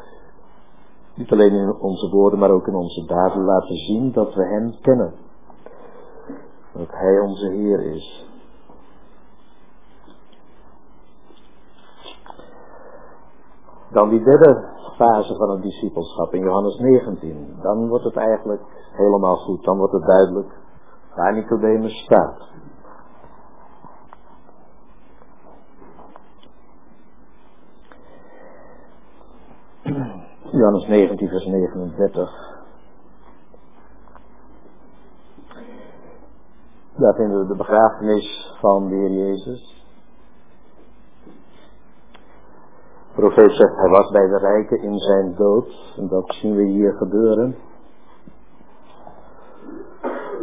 niet 1.16 1.32
alleen 1.32 1.54
in 1.54 1.76
onze 1.80 2.10
woorden, 2.10 2.40
maar 2.40 2.52
ook 2.52 2.68
in 2.68 2.76
onze 2.76 3.06
daden 3.06 3.44
laten 3.44 3.76
zien 3.76 4.12
dat 4.12 4.34
we 4.34 4.46
hem 4.46 4.76
kennen. 4.82 5.14
Dat 6.72 6.92
hij 6.92 7.20
onze 7.20 7.50
Heer 7.50 7.80
is. 7.80 8.28
Dan 13.92 14.10
die 14.10 14.24
derde 14.24 14.72
fase 14.96 15.36
van 15.36 15.50
het 15.50 15.62
discipelschap 15.62 16.34
in 16.34 16.42
Johannes 16.42 16.78
19. 16.78 17.56
Dan 17.62 17.88
wordt 17.88 18.04
het 18.04 18.16
eigenlijk 18.16 18.62
helemaal 18.92 19.36
goed. 19.36 19.64
Dan 19.64 19.78
wordt 19.78 19.94
het 19.94 20.06
duidelijk 20.06 20.62
waar 21.16 21.34
Nicodemus 21.34 22.04
staat. 22.04 22.52
Johannes 30.52 30.88
19, 30.88 31.28
vers 31.28 31.46
39. 31.46 32.52
Daar 36.96 37.16
vinden 37.16 37.40
we 37.40 37.48
de 37.48 37.56
begrafenis 37.56 38.56
van 38.60 38.88
de 38.88 38.96
Heer 38.96 39.12
Jezus. 39.12 39.86
De 43.16 43.20
profeet 43.20 43.52
zegt, 43.52 43.76
hij 43.76 43.90
was 43.90 44.12
bij 44.12 44.28
de 44.28 44.38
rijken 44.38 44.82
in 44.82 44.98
zijn 44.98 45.36
dood. 45.36 45.94
En 45.98 46.08
dat 46.08 46.34
zien 46.34 46.56
we 46.56 46.64
hier 46.64 46.94
gebeuren. 46.94 47.56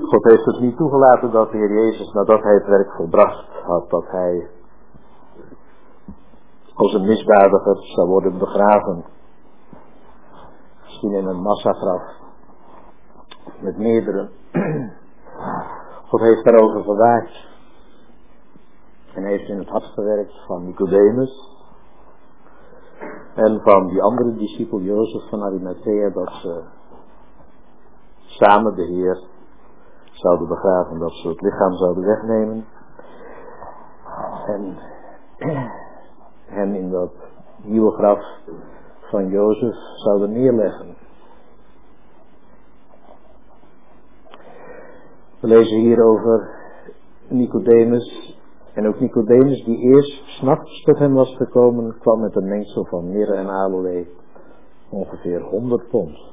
God 0.03 0.25
heeft 0.25 0.45
het 0.45 0.61
niet 0.61 0.77
toegelaten 0.77 1.31
dat 1.31 1.51
de 1.51 1.57
Heer 1.57 1.73
Jezus, 1.73 2.13
nadat 2.13 2.43
hij 2.43 2.55
het 2.55 2.67
werk 2.67 2.93
volbracht 2.93 3.49
had, 3.63 3.91
dat 3.91 4.05
hij 4.11 4.49
als 6.75 6.95
een 6.95 7.07
misdadiger 7.07 7.77
zou 7.77 8.09
worden 8.09 8.39
begraven. 8.39 9.05
Misschien 10.83 11.13
in 11.13 11.27
een 11.27 11.43
massagraf. 11.43 12.03
Met 13.61 13.79
meerdere. 13.79 14.29
God 16.09 16.21
heeft 16.21 16.45
daarover 16.45 16.83
verwaakt. 16.83 17.49
En 19.15 19.25
heeft 19.25 19.49
in 19.49 19.59
het 19.59 19.69
hart 19.69 19.85
gewerkt 19.85 20.45
van 20.47 20.65
Nicodemus. 20.65 21.49
En 23.35 23.61
van 23.63 23.87
die 23.87 24.03
andere 24.03 24.35
discipel 24.35 24.81
Jozef 24.81 25.29
van 25.29 25.43
Arimathea 25.43 26.11
dat 26.11 26.33
ze 26.33 26.63
samen 28.27 28.75
de 28.75 28.85
Heer 28.85 29.23
zouden 30.21 30.49
begraven, 30.49 30.99
dat 30.99 31.13
ze 31.13 31.29
het 31.29 31.41
lichaam 31.41 31.75
zouden 31.75 32.05
wegnemen. 32.05 32.65
En 34.47 34.77
hem 36.59 36.75
in 36.75 36.91
dat 36.91 37.13
nieuwe 37.63 37.93
graf 37.93 38.21
van 39.01 39.29
Jozef 39.29 39.77
zouden 39.95 40.33
neerleggen. 40.33 40.95
We 45.41 45.47
lezen 45.47 45.79
hier 45.79 46.03
over 46.03 46.49
Nicodemus. 47.29 48.39
En 48.75 48.87
ook 48.87 49.01
Nicodemus 49.01 49.65
die 49.65 49.79
eerst 49.79 50.23
s'nachts 50.25 50.83
tot 50.83 50.99
hem 50.99 51.15
was 51.15 51.37
gekomen, 51.37 51.99
kwam 51.99 52.21
met 52.21 52.37
een 52.37 52.49
mengsel 52.49 52.85
van 52.85 53.11
mirre 53.11 53.35
en 53.35 53.49
aloe. 53.51 54.07
Ongeveer 54.91 55.41
100 55.41 55.89
pond. 55.89 56.30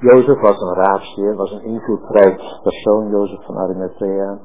Jozef 0.00 0.40
was 0.40 0.60
een 0.60 0.74
raadsheer, 0.74 1.36
was 1.36 1.50
een 1.50 1.62
invloedrijk 1.62 2.60
persoon, 2.62 3.10
Jozef 3.10 3.44
van 3.44 3.56
Arimathea. 3.56 4.38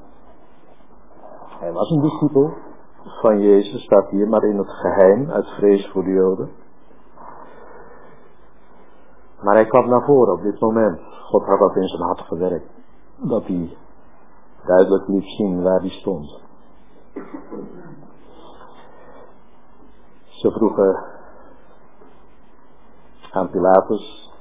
Hij 1.60 1.74
was 1.74 1.89
een 1.89 2.01
discipel 2.01 2.53
van 3.22 3.39
Jezus, 3.39 3.84
staat 3.84 4.10
hier, 4.10 4.28
maar 4.28 4.43
in 4.43 4.58
het 4.58 4.70
geheim, 4.70 5.32
uit 5.32 5.47
vrees 5.47 5.89
voor 5.91 6.03
de 6.03 6.12
Joden. 6.12 6.49
Maar 9.41 9.56
hij 9.56 9.66
kwam 9.66 9.89
naar 9.89 10.06
voren 10.06 10.34
op 10.34 10.41
dit 10.41 10.60
moment. 10.60 10.99
God 11.01 11.45
had 11.45 11.60
dat 11.60 11.76
in 11.76 11.88
zijn 11.88 12.01
hart 12.01 12.22
gewerkt. 12.22 12.70
Dat 13.18 13.43
hij 13.45 13.78
duidelijk 14.66 15.08
liet 15.08 15.26
zien 15.38 15.64
waar 15.64 15.80
hij 15.80 15.89
stond. 15.89 16.41
Ze 20.24 20.51
vroegen 20.51 21.03
aan 23.32 23.49
Pilatus, 23.49 24.34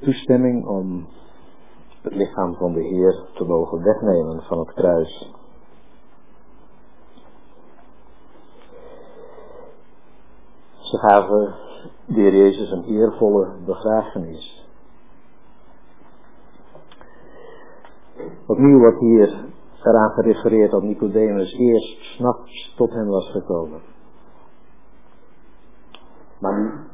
toestemming 0.00 0.66
om 0.66 1.06
het 2.02 2.14
lichaam 2.14 2.54
van 2.54 2.72
de 2.72 2.82
Heer 2.82 3.24
te 3.34 3.44
mogen 3.44 3.82
wegnemen 3.82 4.42
van 4.42 4.58
het 4.58 4.72
kruis. 4.72 5.32
Ze 10.78 10.98
gaven 10.98 11.54
de 12.06 12.20
Heer 12.20 12.36
Jezus 12.36 12.70
een 12.70 12.84
eervolle 12.84 13.56
begrafenis. 13.64 14.68
Opnieuw 18.46 18.78
wordt 18.78 19.00
hier 19.00 19.44
eraan 19.82 20.10
gerefereerd 20.10 20.70
dat 20.70 20.82
Nicodemus 20.82 21.52
eerst 21.52 21.98
s'nachts 21.98 22.74
tot 22.76 22.90
hem 22.90 23.06
was 23.06 23.30
gekomen. 23.30 23.80
Maar 26.38 26.86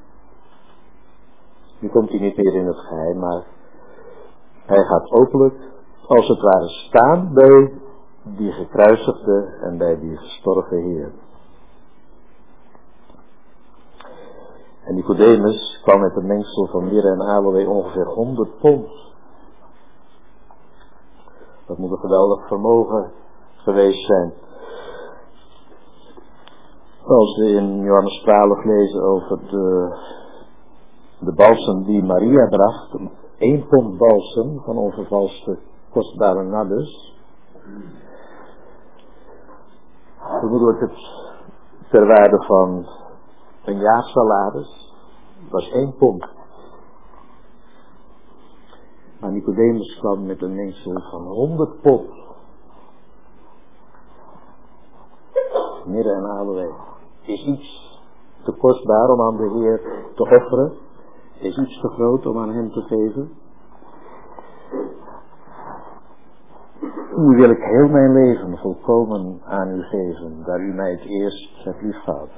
komt 1.90 2.10
hij 2.10 2.18
niet 2.18 2.36
meer 2.36 2.54
in 2.54 2.66
het 2.66 2.78
geheim, 2.78 3.18
maar 3.18 3.44
hij 4.66 4.84
gaat 4.84 5.10
openlijk, 5.10 5.54
als 6.06 6.28
het 6.28 6.40
ware, 6.40 6.68
staan 6.68 7.34
bij 7.34 7.72
die 8.22 8.52
gekruisigde 8.52 9.58
en 9.60 9.78
bij 9.78 9.98
die 9.98 10.16
gestorven 10.16 10.82
Heer. 10.82 11.12
En 14.84 14.94
Nicodemus 14.94 15.80
kwam 15.82 16.00
met 16.00 16.16
een 16.16 16.26
mengsel 16.26 16.66
van 16.66 16.84
mirre 16.84 17.10
en 17.10 17.20
aloe 17.20 17.68
ongeveer 17.68 18.06
100 18.06 18.58
pond. 18.58 18.88
Dat 21.66 21.78
moet 21.78 21.90
een 21.90 21.98
geweldig 21.98 22.46
vermogen 22.46 23.12
geweest 23.56 24.06
zijn. 24.06 24.32
Als 27.04 27.38
we 27.38 27.44
in 27.44 27.80
Johannes 27.80 28.20
12 28.22 28.64
lezen 28.64 29.02
over 29.02 29.38
de, 29.50 29.96
de 31.18 31.32
balsem 31.32 31.84
die 31.84 32.02
Maria 32.02 32.46
bracht, 32.46 32.96
één 33.38 33.66
pond 33.68 33.98
balsem 33.98 34.60
van 34.64 34.76
onvervalste 34.76 35.58
kostbare 35.90 36.42
nardus. 36.42 37.14
Wordt 40.40 40.80
het 40.80 40.94
ter 41.90 42.06
waarde 42.06 42.44
van 42.44 42.86
een 43.64 43.78
jaarsalaris. 43.78 44.94
Was 45.50 45.70
één 45.70 45.94
pond. 45.98 46.26
Maar 49.20 49.32
Nicodemus 49.32 49.98
kwam 49.98 50.26
met 50.26 50.42
een 50.42 50.54
mengsel 50.54 51.00
van 51.10 51.26
honderd 51.26 51.80
pond. 51.80 52.10
Midden 55.84 56.16
en 56.16 56.26
aloe. 56.30 56.74
Is 57.22 57.44
iets 57.44 57.98
te 58.44 58.52
kostbaar 58.52 59.08
om 59.10 59.20
aan 59.20 59.36
de 59.36 59.50
Heer 59.50 59.80
te 60.14 60.22
offeren. 60.22 60.85
Is 61.38 61.58
iets 61.58 61.80
te 61.80 61.88
groot 61.88 62.26
om 62.26 62.38
aan 62.38 62.54
hem 62.54 62.70
te 62.70 62.80
geven. 62.80 63.30
Nu 67.16 67.36
wil 67.36 67.50
ik 67.50 67.62
heel 67.62 67.88
mijn 67.88 68.12
leven 68.12 68.58
volkomen 68.58 69.40
aan 69.44 69.68
u 69.68 69.82
geven, 69.82 70.42
daar 70.44 70.60
u 70.60 70.74
mij 70.74 70.90
het 70.90 71.04
eerst 71.04 71.64
hebt 71.64 71.82
liefgehad. 71.82 72.28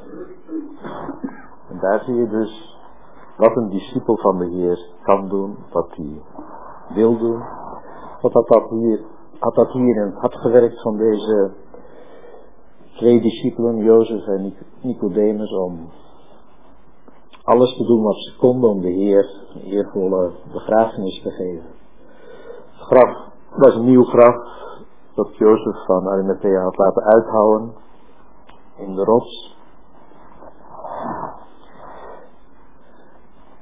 En 1.68 1.78
daar 1.80 2.00
zie 2.04 2.14
je 2.14 2.28
dus 2.28 2.78
wat 3.36 3.56
een 3.56 3.68
discipel 3.68 4.16
van 4.16 4.38
de 4.38 4.46
Heer 4.46 4.78
kan 5.02 5.28
doen, 5.28 5.56
wat 5.72 5.88
hij 5.96 6.22
wil 6.94 7.18
doen. 7.18 7.42
Wat 8.20 8.32
had 8.32 8.48
dat 8.48 8.70
hier, 8.70 9.00
had 9.38 9.54
dat 9.54 9.72
het 9.72 10.34
gewerkt 10.34 10.82
van 10.82 10.96
deze 10.96 11.50
twee 12.96 13.20
discipelen, 13.20 13.76
Jozef 13.76 14.26
en 14.26 14.54
Nicodemus, 14.82 15.52
om 15.52 15.88
alles 17.48 17.76
te 17.76 17.84
doen 17.84 18.02
wat 18.02 18.16
ze 18.16 18.36
konden 18.36 18.70
om 18.70 18.80
de 18.80 18.90
Heer 18.90 19.30
een 19.54 19.60
eervolle 19.60 20.30
begrafenis 20.52 21.22
te 21.22 21.30
geven. 21.30 21.70
Het 22.72 22.86
graf 22.86 23.16
was 23.56 23.74
een 23.74 23.84
nieuw 23.84 24.04
graf 24.04 24.36
dat 25.14 25.36
Jozef 25.36 25.84
van 25.84 26.08
Arimathea 26.08 26.62
had 26.62 26.76
laten 26.76 27.02
uithouden 27.02 27.74
in 28.76 28.94
de 28.94 29.04
rots. 29.04 29.56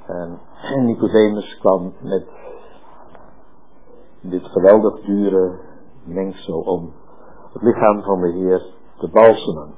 En 0.07 0.39
Nicodemus 0.85 1.59
kwam 1.59 1.93
met 2.01 2.27
dit 4.21 4.47
geweldig 4.47 5.01
dure 5.01 5.59
mengsel 6.05 6.61
om 6.61 6.93
het 7.53 7.63
lichaam 7.63 8.03
van 8.03 8.21
de 8.21 8.33
Heer 8.33 8.67
te 8.99 9.09
balsemen. 9.09 9.75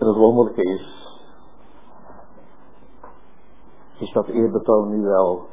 En 0.00 0.06
het 0.06 0.16
is, 0.48 1.18
is 3.98 4.12
dat 4.12 4.26
eerbetoon 4.26 4.88
nu 4.88 5.02
wel, 5.02 5.46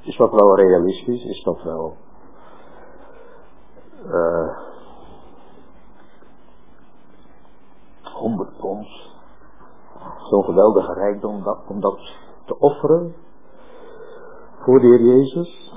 is 0.00 0.16
dat 0.16 0.30
wel 0.30 0.56
realistisch, 0.56 1.24
is 1.24 1.42
dat 1.42 1.62
wel 1.62 1.96
uh, 4.06 4.58
100 8.02 8.56
pond, 8.56 8.86
zo'n 10.18 10.44
geweldige 10.44 10.92
rijkdom 10.92 11.42
dat, 11.42 11.58
om 11.66 11.80
dat 11.80 11.98
te 12.44 12.58
offeren 12.58 13.14
voor 14.58 14.80
de 14.80 14.86
Heer 14.86 15.02
Jezus. 15.02 15.72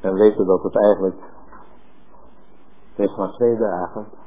En 0.00 0.14
weten 0.14 0.46
dat 0.46 0.62
het 0.62 0.76
eigenlijk 0.76 1.22
heeft 2.94 3.16
maar 3.16 3.32
twee 3.32 3.56
dagen 3.56 4.19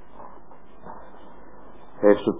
heeft 2.03 2.25
het, 2.25 2.35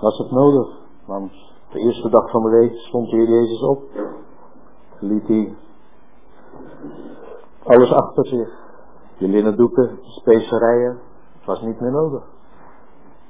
was 0.00 0.18
het 0.18 0.30
nodig. 0.30 0.80
Want 1.04 1.32
de 1.70 1.78
eerste 1.78 2.08
dag 2.08 2.30
van 2.30 2.42
de 2.42 2.50
week 2.50 2.76
stond 2.76 3.10
de 3.10 3.16
Heer 3.16 3.28
Jezus 3.28 3.62
op. 3.62 3.82
Liet 4.98 5.26
hij 5.28 5.54
alles 7.62 7.92
achter 7.92 8.26
zich. 8.26 8.60
De 9.18 9.28
linnen 9.28 9.56
doeken, 9.56 9.88
de 9.88 10.10
specerijen. 10.10 10.98
Het 11.32 11.44
was 11.44 11.60
niet 11.60 11.80
meer 11.80 11.90
nodig. 11.90 12.24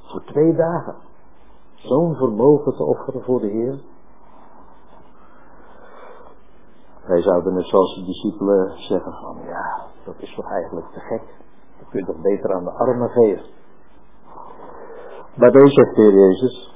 Voor 0.02 0.22
twee 0.24 0.54
dagen. 0.54 0.96
Zo'n 1.74 2.14
vermogen 2.14 2.76
te 2.76 2.84
offeren 2.84 3.22
voor 3.22 3.40
de 3.40 3.46
Heer. 3.46 3.80
Wij 7.06 7.22
zouden 7.22 7.54
net 7.54 7.66
zoals 7.66 7.94
de 7.94 8.04
discipelen 8.04 8.78
zeggen 8.78 9.12
van 9.12 9.36
ja, 9.44 9.86
dat 10.04 10.14
is 10.18 10.34
toch 10.34 10.50
eigenlijk 10.50 10.86
te 10.92 11.00
gek. 11.00 11.22
Je 11.92 12.04
toch 12.04 12.20
beter 12.20 12.54
aan 12.54 12.64
de 12.64 12.70
armen 12.70 13.10
geven. 13.10 13.44
Maar 15.34 15.52
deze 15.52 15.90
Heer 15.94 16.12
Jezus, 16.14 16.74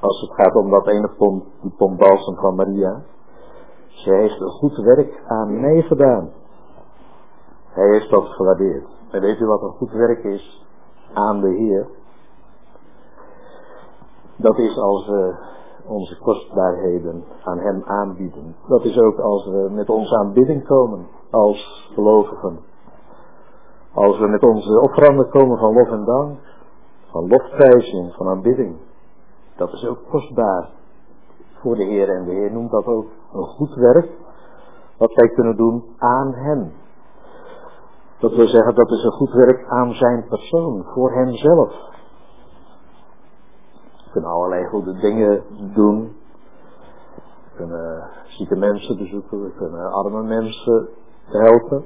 als 0.00 0.20
het 0.20 0.30
gaat 0.34 0.54
om 0.54 0.70
dat 0.70 0.86
ene 0.86 1.08
pond, 1.08 1.44
die 1.62 1.72
pond 1.76 1.98
balsem 1.98 2.36
van 2.36 2.54
Maria, 2.54 3.02
zij 3.86 4.20
heeft 4.20 4.40
een 4.40 4.50
goed 4.50 4.76
werk 4.76 5.22
aan 5.26 5.60
mij 5.60 5.82
gedaan. 5.82 6.30
Hij 7.68 7.88
heeft 7.88 8.10
dat 8.10 8.26
gewaardeerd. 8.26 8.86
En 9.10 9.20
weet 9.20 9.40
u 9.40 9.46
wat 9.46 9.62
een 9.62 9.76
goed 9.76 9.92
werk 9.92 10.24
is 10.24 10.66
aan 11.12 11.40
de 11.40 11.50
Heer? 11.50 11.86
Dat 14.36 14.58
is 14.58 14.78
als 14.78 15.06
we 15.06 15.34
onze 15.86 16.18
kostbaarheden 16.18 17.24
aan 17.44 17.58
Hem 17.58 17.82
aanbieden. 17.84 18.56
Dat 18.66 18.84
is 18.84 18.98
ook 18.98 19.18
als 19.18 19.46
we 19.46 19.68
met 19.70 19.88
onze 19.88 20.16
aanbidding 20.16 20.66
komen 20.66 21.06
als 21.30 21.90
gelovigen. 21.94 22.58
Als 23.92 24.18
we 24.18 24.28
met 24.28 24.42
onze 24.42 24.80
offeranden 24.80 25.28
komen 25.28 25.58
van 25.58 25.72
lof 25.72 25.88
en 25.88 26.04
dank, 26.04 26.38
van 27.10 27.28
lofprijzing, 27.28 28.14
van 28.14 28.28
aanbidding. 28.28 28.76
Dat 29.56 29.72
is 29.72 29.86
ook 29.86 29.98
kostbaar 30.10 30.68
voor 31.60 31.74
de 31.74 31.84
Heer. 31.84 32.08
En 32.08 32.24
de 32.24 32.30
Heer 32.30 32.52
noemt 32.52 32.70
dat 32.70 32.86
ook 32.86 33.06
een 33.32 33.46
goed 33.46 33.74
werk, 33.74 34.08
wat 34.96 35.14
wij 35.14 35.28
kunnen 35.28 35.56
doen 35.56 35.84
aan 35.98 36.34
Hem. 36.34 36.72
Dat 38.18 38.34
wil 38.34 38.46
zeggen, 38.46 38.74
dat 38.74 38.90
is 38.90 39.04
een 39.04 39.12
goed 39.12 39.32
werk 39.32 39.68
aan 39.68 39.94
zijn 39.94 40.24
persoon, 40.28 40.84
voor 40.84 41.12
Hemzelf. 41.12 41.72
We 44.04 44.10
kunnen 44.12 44.30
allerlei 44.30 44.66
goede 44.66 44.92
dingen 44.92 45.42
doen. 45.74 46.16
We 47.44 47.56
kunnen 47.56 48.08
zieke 48.26 48.56
mensen 48.56 48.96
bezoeken, 48.96 49.42
we 49.42 49.52
kunnen 49.52 49.92
arme 49.92 50.22
mensen 50.22 50.88
helpen. 51.24 51.84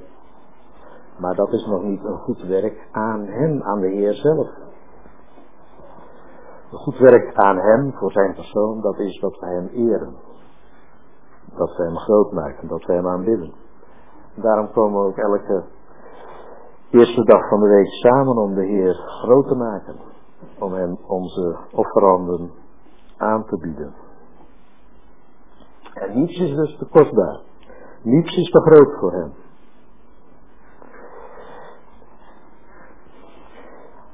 Maar 1.17 1.35
dat 1.35 1.53
is 1.53 1.65
nog 1.65 1.83
niet 1.83 2.03
een 2.03 2.17
goed 2.17 2.41
werk 2.41 2.87
aan 2.91 3.25
hem, 3.25 3.61
aan 3.61 3.79
de 3.79 3.87
Heer 3.87 4.13
zelf. 4.13 4.47
Een 6.71 6.79
goed 6.79 6.97
werk 6.97 7.35
aan 7.35 7.57
hem, 7.57 7.93
voor 7.93 8.11
zijn 8.11 8.33
persoon, 8.33 8.81
dat 8.81 8.99
is 8.99 9.19
dat 9.19 9.39
wij 9.39 9.53
hem 9.53 9.67
eren. 9.67 10.15
Dat 11.57 11.77
wij 11.77 11.87
hem 11.87 11.97
groot 11.97 12.31
maken, 12.31 12.67
dat 12.67 12.85
wij 12.85 12.95
hem 12.95 13.07
aanbidden. 13.07 13.53
Daarom 14.35 14.71
komen 14.71 15.01
we 15.01 15.07
ook 15.07 15.17
elke 15.17 15.63
eerste 16.89 17.23
dag 17.23 17.49
van 17.49 17.59
de 17.59 17.67
week 17.67 17.87
samen 17.87 18.37
om 18.37 18.53
de 18.53 18.65
Heer 18.65 18.93
groot 18.93 19.47
te 19.47 19.55
maken. 19.55 19.95
Om 20.59 20.73
hem 20.73 20.97
onze 21.07 21.57
offeranden 21.71 22.51
aan 23.17 23.45
te 23.45 23.57
bieden. 23.57 23.93
En 25.93 26.19
niets 26.19 26.39
is 26.39 26.55
dus 26.55 26.77
te 26.77 26.85
kostbaar. 26.85 27.41
Niets 28.01 28.37
is 28.37 28.49
te 28.49 28.61
groot 28.61 28.99
voor 28.99 29.11
hem. 29.11 29.42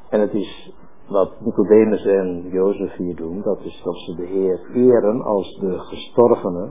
En 0.10 0.22
het 0.22 0.34
is 0.34 0.74
wat 1.08 1.32
Nicodemus 1.40 2.06
en 2.06 2.50
Jozef 2.50 2.96
hier 2.96 3.16
doen, 3.16 3.42
dat 3.42 3.60
is 3.60 3.82
dat 3.84 3.96
ze 3.96 4.16
de 4.16 4.26
Heer 4.26 4.60
eren 4.74 5.22
als 5.22 5.58
de 5.60 5.80
gestorvene. 5.80 6.70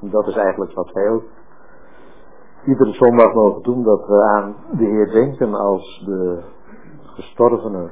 Dat 0.00 0.26
is 0.26 0.34
eigenlijk 0.34 0.72
wat 0.72 0.92
wij 0.92 1.08
ook 1.08 1.22
iedere 2.66 2.92
zondag 2.92 3.34
mogen 3.34 3.62
doen, 3.62 3.82
dat 3.82 4.06
we 4.06 4.22
aan 4.22 4.56
de 4.72 4.84
Heer 4.84 5.12
denken 5.12 5.54
als 5.54 6.02
de 6.06 6.42
gestorvene. 7.04 7.90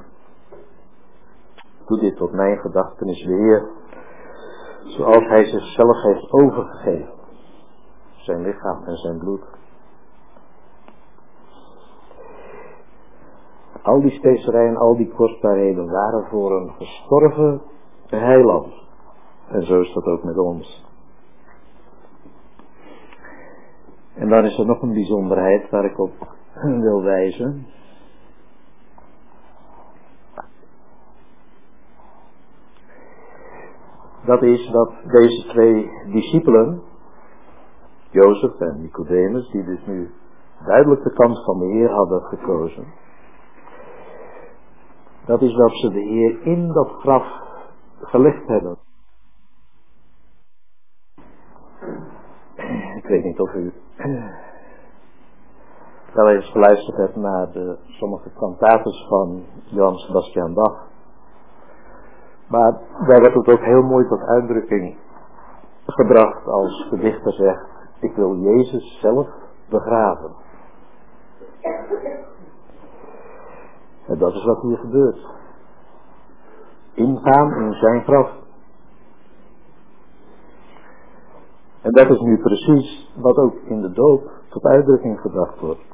Doe 1.86 1.98
dit 1.98 2.16
tot 2.16 2.32
mijn 2.32 2.58
gedachtenis, 2.58 3.24
de 3.24 3.34
Heer, 3.34 3.68
zoals 4.84 5.26
Hij 5.26 5.44
zichzelf 5.44 6.02
heeft 6.02 6.32
overgegeven, 6.32 7.12
zijn 8.16 8.42
lichaam 8.42 8.84
en 8.84 8.96
zijn 8.96 9.18
bloed. 9.18 9.57
Al 13.82 14.00
die 14.00 14.10
specerijen, 14.10 14.76
al 14.76 14.96
die 14.96 15.08
kostbaarheden 15.08 15.90
waren 15.90 16.24
voor 16.28 16.60
een 16.60 16.70
gestorven 16.70 17.60
heiland. 18.06 18.72
En 19.48 19.62
zo 19.62 19.80
is 19.80 19.92
dat 19.92 20.04
ook 20.04 20.22
met 20.24 20.38
ons. 20.38 20.86
En 24.14 24.28
dan 24.28 24.44
is 24.44 24.58
er 24.58 24.66
nog 24.66 24.82
een 24.82 24.92
bijzonderheid 24.92 25.70
waar 25.70 25.84
ik 25.84 25.98
op 25.98 26.12
wil 26.86 27.02
wijzen. 27.02 27.66
Dat 34.26 34.42
is 34.42 34.70
dat 34.70 34.92
deze 35.04 35.48
twee 35.48 35.90
discipelen, 36.12 36.82
Jozef 38.10 38.60
en 38.60 38.80
Nicodemus, 38.80 39.50
die 39.50 39.64
dus 39.64 39.86
nu 39.86 40.10
duidelijk 40.64 41.02
de 41.02 41.12
kant 41.12 41.44
van 41.44 41.58
de 41.58 41.66
Heer 41.66 41.90
hadden 41.90 42.22
gekozen, 42.22 42.84
dat 45.28 45.42
is 45.42 45.54
dat 45.54 45.70
ze 45.72 45.90
de 45.90 46.00
Heer 46.00 46.42
in 46.42 46.72
dat 46.72 46.88
graf 46.88 47.26
gelegd 48.00 48.46
hebben. 48.46 48.78
Ik 52.96 53.04
weet 53.06 53.24
niet 53.24 53.40
of 53.40 53.52
u 53.52 53.72
wel 56.14 56.28
eens 56.28 56.50
geluisterd 56.50 56.96
hebt 56.96 57.16
naar 57.16 57.52
de, 57.52 57.78
sommige 57.86 58.30
kantates 58.38 59.06
van 59.08 59.44
Johann 59.64 59.96
Sebastian 59.96 60.54
Bach. 60.54 60.86
Maar 62.48 62.72
daar 63.06 63.20
werd 63.20 63.34
het 63.34 63.48
ook 63.48 63.64
heel 63.64 63.82
mooi 63.82 64.08
tot 64.08 64.20
uitdrukking 64.20 64.98
gebracht 65.86 66.46
als 66.46 66.88
de 66.90 66.98
dichter 66.98 67.32
zegt, 67.32 67.66
ik 68.00 68.14
wil 68.14 68.36
Jezus 68.36 68.98
zelf 69.00 69.28
begraven. 69.68 70.34
En 74.08 74.18
dat 74.18 74.34
is 74.34 74.44
wat 74.44 74.62
hier 74.62 74.78
gebeurt. 74.78 75.26
Ingaan 76.92 77.54
in 77.54 77.72
zijn 77.72 78.02
graf. 78.02 78.30
En 81.82 81.92
dat 81.92 82.10
is 82.10 82.20
nu 82.20 82.38
precies 82.38 83.12
wat 83.16 83.36
ook 83.36 83.54
in 83.54 83.80
de 83.80 83.92
doop 83.92 84.30
tot 84.48 84.64
uitdrukking 84.64 85.20
gebracht 85.20 85.60
wordt. 85.60 85.84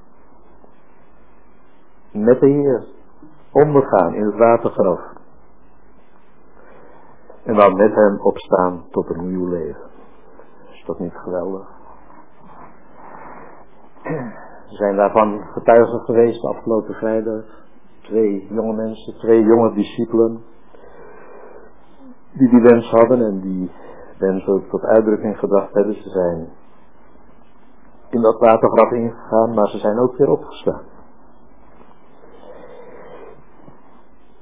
Met 2.13 2.41
de 2.41 2.49
Heer 2.49 2.87
ondergaan 3.53 4.15
in 4.15 4.25
het 4.25 4.37
watergraf. 4.37 5.01
En 7.43 7.55
dan 7.55 7.77
met 7.77 7.95
hem 7.95 8.21
opstaan 8.21 8.85
tot 8.91 9.09
een 9.09 9.29
nieuw 9.29 9.49
leven. 9.49 9.91
Is 10.71 10.85
dat 10.87 10.99
niet 10.99 11.15
geweldig? 11.15 11.69
We 14.69 14.81
zijn 14.81 14.97
daarvan 14.97 15.41
getuigen 15.53 16.01
geweest 16.01 16.41
de 16.41 16.49
afgelopen 16.49 16.95
vrijdag. 16.95 17.64
Twee 18.05 18.47
jonge 18.51 18.73
mensen, 18.73 19.19
twee 19.19 19.43
jonge 19.43 19.75
discipelen. 19.75 20.43
Die 22.33 22.49
die 22.49 22.61
wens 22.61 22.91
hadden 22.91 23.27
en 23.27 23.41
die 23.41 23.71
wens 24.19 24.47
ook 24.47 24.69
tot 24.69 24.83
uitdrukking 24.83 25.39
gebracht 25.39 25.75
hebben. 25.75 25.95
Ze 25.95 26.11
zijn 26.11 26.49
in 28.11 28.21
dat 28.21 28.39
watergraf 28.39 28.91
ingegaan, 28.91 29.55
maar 29.55 29.69
ze 29.69 29.79
zijn 29.79 29.99
ook 29.99 30.17
weer 30.17 30.31
opgestaan. 30.31 30.83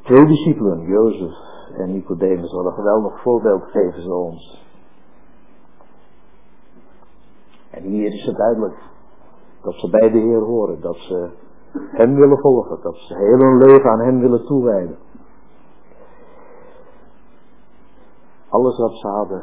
Twee 0.02 0.26
discipelen, 0.26 0.80
Jozef 0.80 1.34
en 1.76 1.92
Nicodemus, 1.92 2.52
wat 2.52 2.64
een 2.64 2.72
geweldig 2.72 3.20
voorbeeld 3.22 3.64
geven 3.64 4.02
ze 4.02 4.14
ons. 4.14 4.66
En 7.70 7.82
hier 7.82 8.12
is 8.12 8.24
het 8.24 8.36
duidelijk 8.36 8.76
dat 9.62 9.74
ze 9.74 9.90
bij 9.90 10.10
de 10.10 10.18
Heer 10.18 10.40
horen, 10.40 10.80
dat 10.80 10.96
ze 10.96 11.30
hem 11.72 12.14
willen 12.14 12.38
volgen, 12.38 12.78
dat 12.82 12.96
ze 12.96 13.14
heel 13.16 13.38
hun 13.38 13.58
leven 13.58 13.90
aan 13.90 14.00
hem 14.00 14.20
willen 14.20 14.44
toewijden. 14.44 14.96
Alles 18.48 18.78
wat 18.78 18.92
ze 18.92 19.08
hadden, 19.08 19.42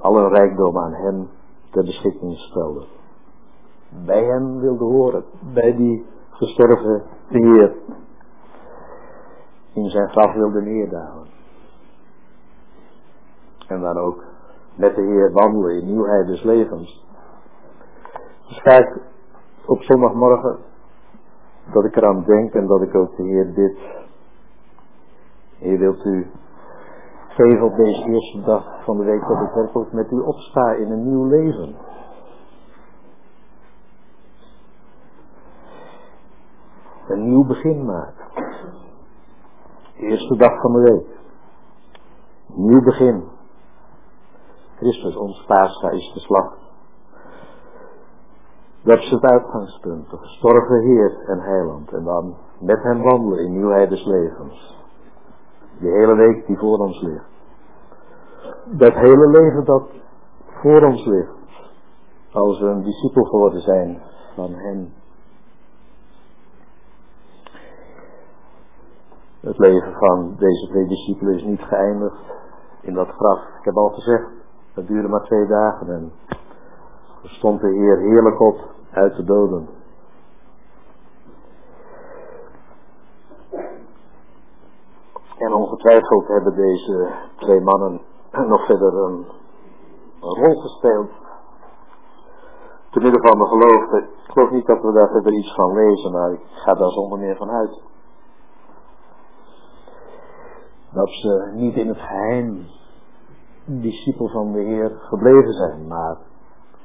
alle 0.00 0.28
rijkdom 0.28 0.78
aan 0.78 0.92
hem 0.92 1.28
ter 1.70 1.84
beschikking 1.84 2.36
stelden. 2.36 2.86
Bij 4.06 4.24
hem 4.24 4.60
wilden 4.60 4.86
horen, 4.86 5.24
bij 5.54 5.76
die 5.76 6.06
gestorven 6.30 7.02
Heer. 7.28 7.76
In 9.72 9.90
zijn 9.90 10.08
graf 10.08 10.34
wilden 10.34 10.64
neerdalen. 10.64 11.26
En 13.66 13.80
dan 13.80 13.98
ook 13.98 14.24
met 14.74 14.94
de 14.94 15.02
Heer 15.02 15.32
wandelen 15.32 15.80
in 15.80 15.86
nieuwheid 15.86 16.26
des 16.26 16.42
levens. 16.42 17.06
Dus 18.48 18.62
kijk, 18.62 19.00
op 19.66 19.82
zondagmorgen 19.82 20.58
dat 21.72 21.84
ik 21.84 21.96
eraan 21.96 22.24
denk 22.24 22.52
en 22.52 22.66
dat 22.66 22.82
ik 22.82 22.94
ook 22.94 23.16
de 23.16 23.22
Heer 23.22 23.54
dit. 23.54 23.78
Heer, 25.58 25.78
wilt 25.78 26.04
u 26.04 26.30
geven 27.28 27.62
op 27.62 27.76
deze 27.76 28.04
eerste 28.04 28.40
dag 28.40 28.84
van 28.84 28.96
de 28.96 29.04
week 29.04 29.20
dat 29.20 29.40
ik 29.40 29.54
werkelijk 29.54 29.92
met 29.92 30.10
u 30.10 30.18
opsta 30.18 30.72
in 30.72 30.90
een 30.90 31.04
nieuw 31.04 31.24
leven. 31.24 31.76
Een 37.08 37.28
nieuw 37.28 37.46
begin 37.46 37.84
maak. 37.84 38.14
Eerste 39.96 40.36
dag 40.36 40.60
van 40.60 40.72
de 40.72 40.80
week. 40.80 41.18
Nieuw 42.46 42.82
begin. 42.82 43.24
Christus, 44.76 45.16
ons 45.16 45.44
paascha, 45.46 45.90
is 45.90 46.10
geslacht. 46.12 46.57
Dat 48.82 48.98
is 48.98 49.10
het 49.10 49.22
uitgangspunt. 49.22 50.10
De 50.10 50.16
gestorven 50.16 50.80
Heer 50.80 51.24
en 51.26 51.40
Heiland. 51.40 51.92
En 51.92 52.04
dan 52.04 52.36
met 52.60 52.82
hem 52.82 53.02
wandelen 53.02 53.44
in 53.44 53.52
nieuwheid 53.52 53.88
des 53.90 54.04
levens. 54.04 54.76
Die 55.78 55.90
hele 55.90 56.14
week 56.14 56.46
die 56.46 56.58
voor 56.58 56.78
ons 56.78 57.02
ligt. 57.02 57.28
Dat 58.64 58.94
hele 58.94 59.28
leven 59.28 59.64
dat 59.64 59.88
voor 60.62 60.82
ons 60.82 61.04
ligt. 61.06 61.36
Als 62.32 62.60
we 62.60 62.66
een 62.66 62.82
discipel 62.82 63.24
geworden 63.24 63.60
zijn 63.60 64.00
van 64.34 64.52
hem. 64.52 64.92
Het 69.40 69.58
leven 69.58 69.92
van 69.92 70.34
deze 70.38 70.68
twee 70.68 70.86
discipelen 70.86 71.34
is 71.34 71.44
niet 71.44 71.60
geëindigd 71.60 72.22
in 72.80 72.94
dat 72.94 73.08
graf. 73.08 73.38
Ik 73.58 73.64
heb 73.64 73.76
al 73.76 73.90
gezegd, 73.90 74.30
het 74.74 74.86
duurde 74.86 75.08
maar 75.08 75.24
twee 75.24 75.46
dagen 75.46 75.88
en 75.88 76.12
stond 77.22 77.60
de 77.60 77.68
Heer 77.68 77.98
heerlijk 77.98 78.40
op 78.40 78.56
uit 78.90 79.16
de 79.16 79.24
doden. 79.24 79.68
En 85.38 85.52
ongetwijfeld 85.52 86.28
hebben 86.28 86.54
deze 86.54 87.10
twee 87.36 87.60
mannen 87.60 88.00
nog 88.48 88.66
verder 88.66 88.94
een, 88.94 89.26
rol 90.20 90.60
gespeeld. 90.60 91.10
Te 92.90 93.00
midden 93.00 93.22
van 93.22 93.38
de 93.38 93.46
geloof. 93.46 93.92
Ik 93.92 94.32
geloof 94.32 94.50
niet 94.50 94.66
dat 94.66 94.82
we 94.82 94.92
daar 94.92 95.08
verder 95.08 95.32
iets 95.32 95.54
van 95.54 95.74
lezen, 95.74 96.12
maar 96.12 96.32
ik 96.32 96.40
ga 96.44 96.74
daar 96.74 96.90
zonder 96.90 97.18
meer 97.18 97.36
van 97.36 97.50
uit. 97.50 97.82
Dat 100.90 101.08
ze 101.08 101.50
niet 101.54 101.74
in 101.74 101.88
het 101.88 101.98
geheim 101.98 102.66
discipel 103.64 104.28
van 104.28 104.52
de 104.52 104.60
Heer 104.60 104.90
gebleven 104.90 105.52
zijn, 105.52 105.86
maar 105.86 106.16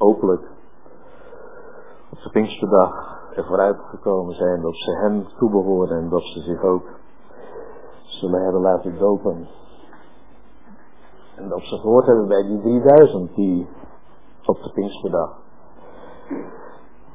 openlijk 0.03 0.51
op 2.09 2.17
de 2.23 2.29
Pinksterdag 2.29 3.21
er 3.35 3.45
vooruit 3.45 3.77
gekomen 3.79 4.35
zijn 4.35 4.61
dat 4.61 4.75
ze 4.75 4.91
hem 4.91 5.27
toebehoren 5.37 5.97
en 5.97 6.09
dat 6.09 6.21
ze 6.21 6.39
zich 6.39 6.63
ook 6.63 6.85
zullen 8.03 8.43
hebben 8.43 8.61
laten 8.61 8.97
dopen. 8.97 9.47
En 11.35 11.49
dat 11.49 11.61
ze 11.61 11.77
gehoord 11.77 12.05
hebben 12.05 12.27
bij 12.27 12.43
die 12.43 12.61
3000 12.61 13.35
die 13.35 13.67
op 14.45 14.63
de 14.63 14.71
Pinksterdag 14.73 15.37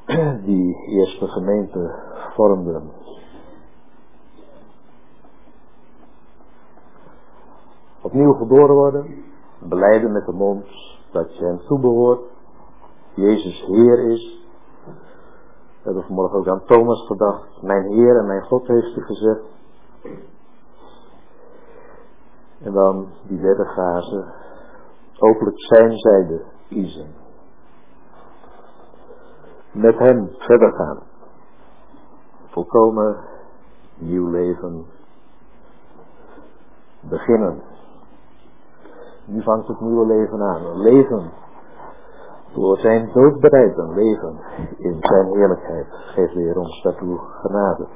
die 0.45 0.75
eerste 0.87 1.27
gemeente 1.27 1.95
vormden. 2.35 2.91
Opnieuw 8.01 8.33
geboren 8.33 8.75
worden, 8.75 9.23
beleiden 9.59 10.11
met 10.11 10.25
de 10.25 10.33
mond 10.33 10.65
dat 11.11 11.37
je 11.37 11.45
hem 11.45 11.59
toebehoort, 11.67 12.21
Jezus 13.19 13.65
Heer 13.65 13.99
is. 13.99 14.47
We 14.85 15.85
hebben 15.85 16.03
vanmorgen 16.03 16.37
ook 16.37 16.47
aan 16.47 16.65
Thomas 16.65 17.05
gedacht, 17.07 17.61
mijn 17.61 17.91
Heer 17.91 18.17
en 18.17 18.25
mijn 18.25 18.41
God 18.41 18.67
heeft 18.67 18.95
u 18.95 19.01
gezegd. 19.01 19.43
En 22.61 22.73
dan 22.73 23.07
die 23.27 23.39
derde 23.39 23.65
fase, 23.65 24.25
hopelijk 25.13 25.61
zijn 25.61 25.97
zijde 25.97 26.45
kiezen. 26.67 27.07
Met 29.71 29.97
hem 29.97 30.29
verder 30.37 30.73
gaan. 30.73 30.99
Volkomen 32.45 33.17
nieuw 33.97 34.29
leven 34.29 34.85
beginnen. 36.99 37.61
Nu 39.25 39.43
vangt 39.43 39.67
het 39.67 39.79
nieuwe 39.79 40.05
leven 40.05 40.41
aan. 40.41 40.77
Leven 40.77 41.31
door 42.53 42.77
zijn 42.77 43.09
dood 43.13 43.39
bereid 43.39 43.75
leven 43.95 44.39
in 44.77 44.97
zijn 44.99 45.25
heerlijkheid. 45.25 45.87
Geef 45.89 46.33
weer 46.33 46.57
ons 46.57 46.81
daartoe 46.81 47.19
genade. 47.19 47.87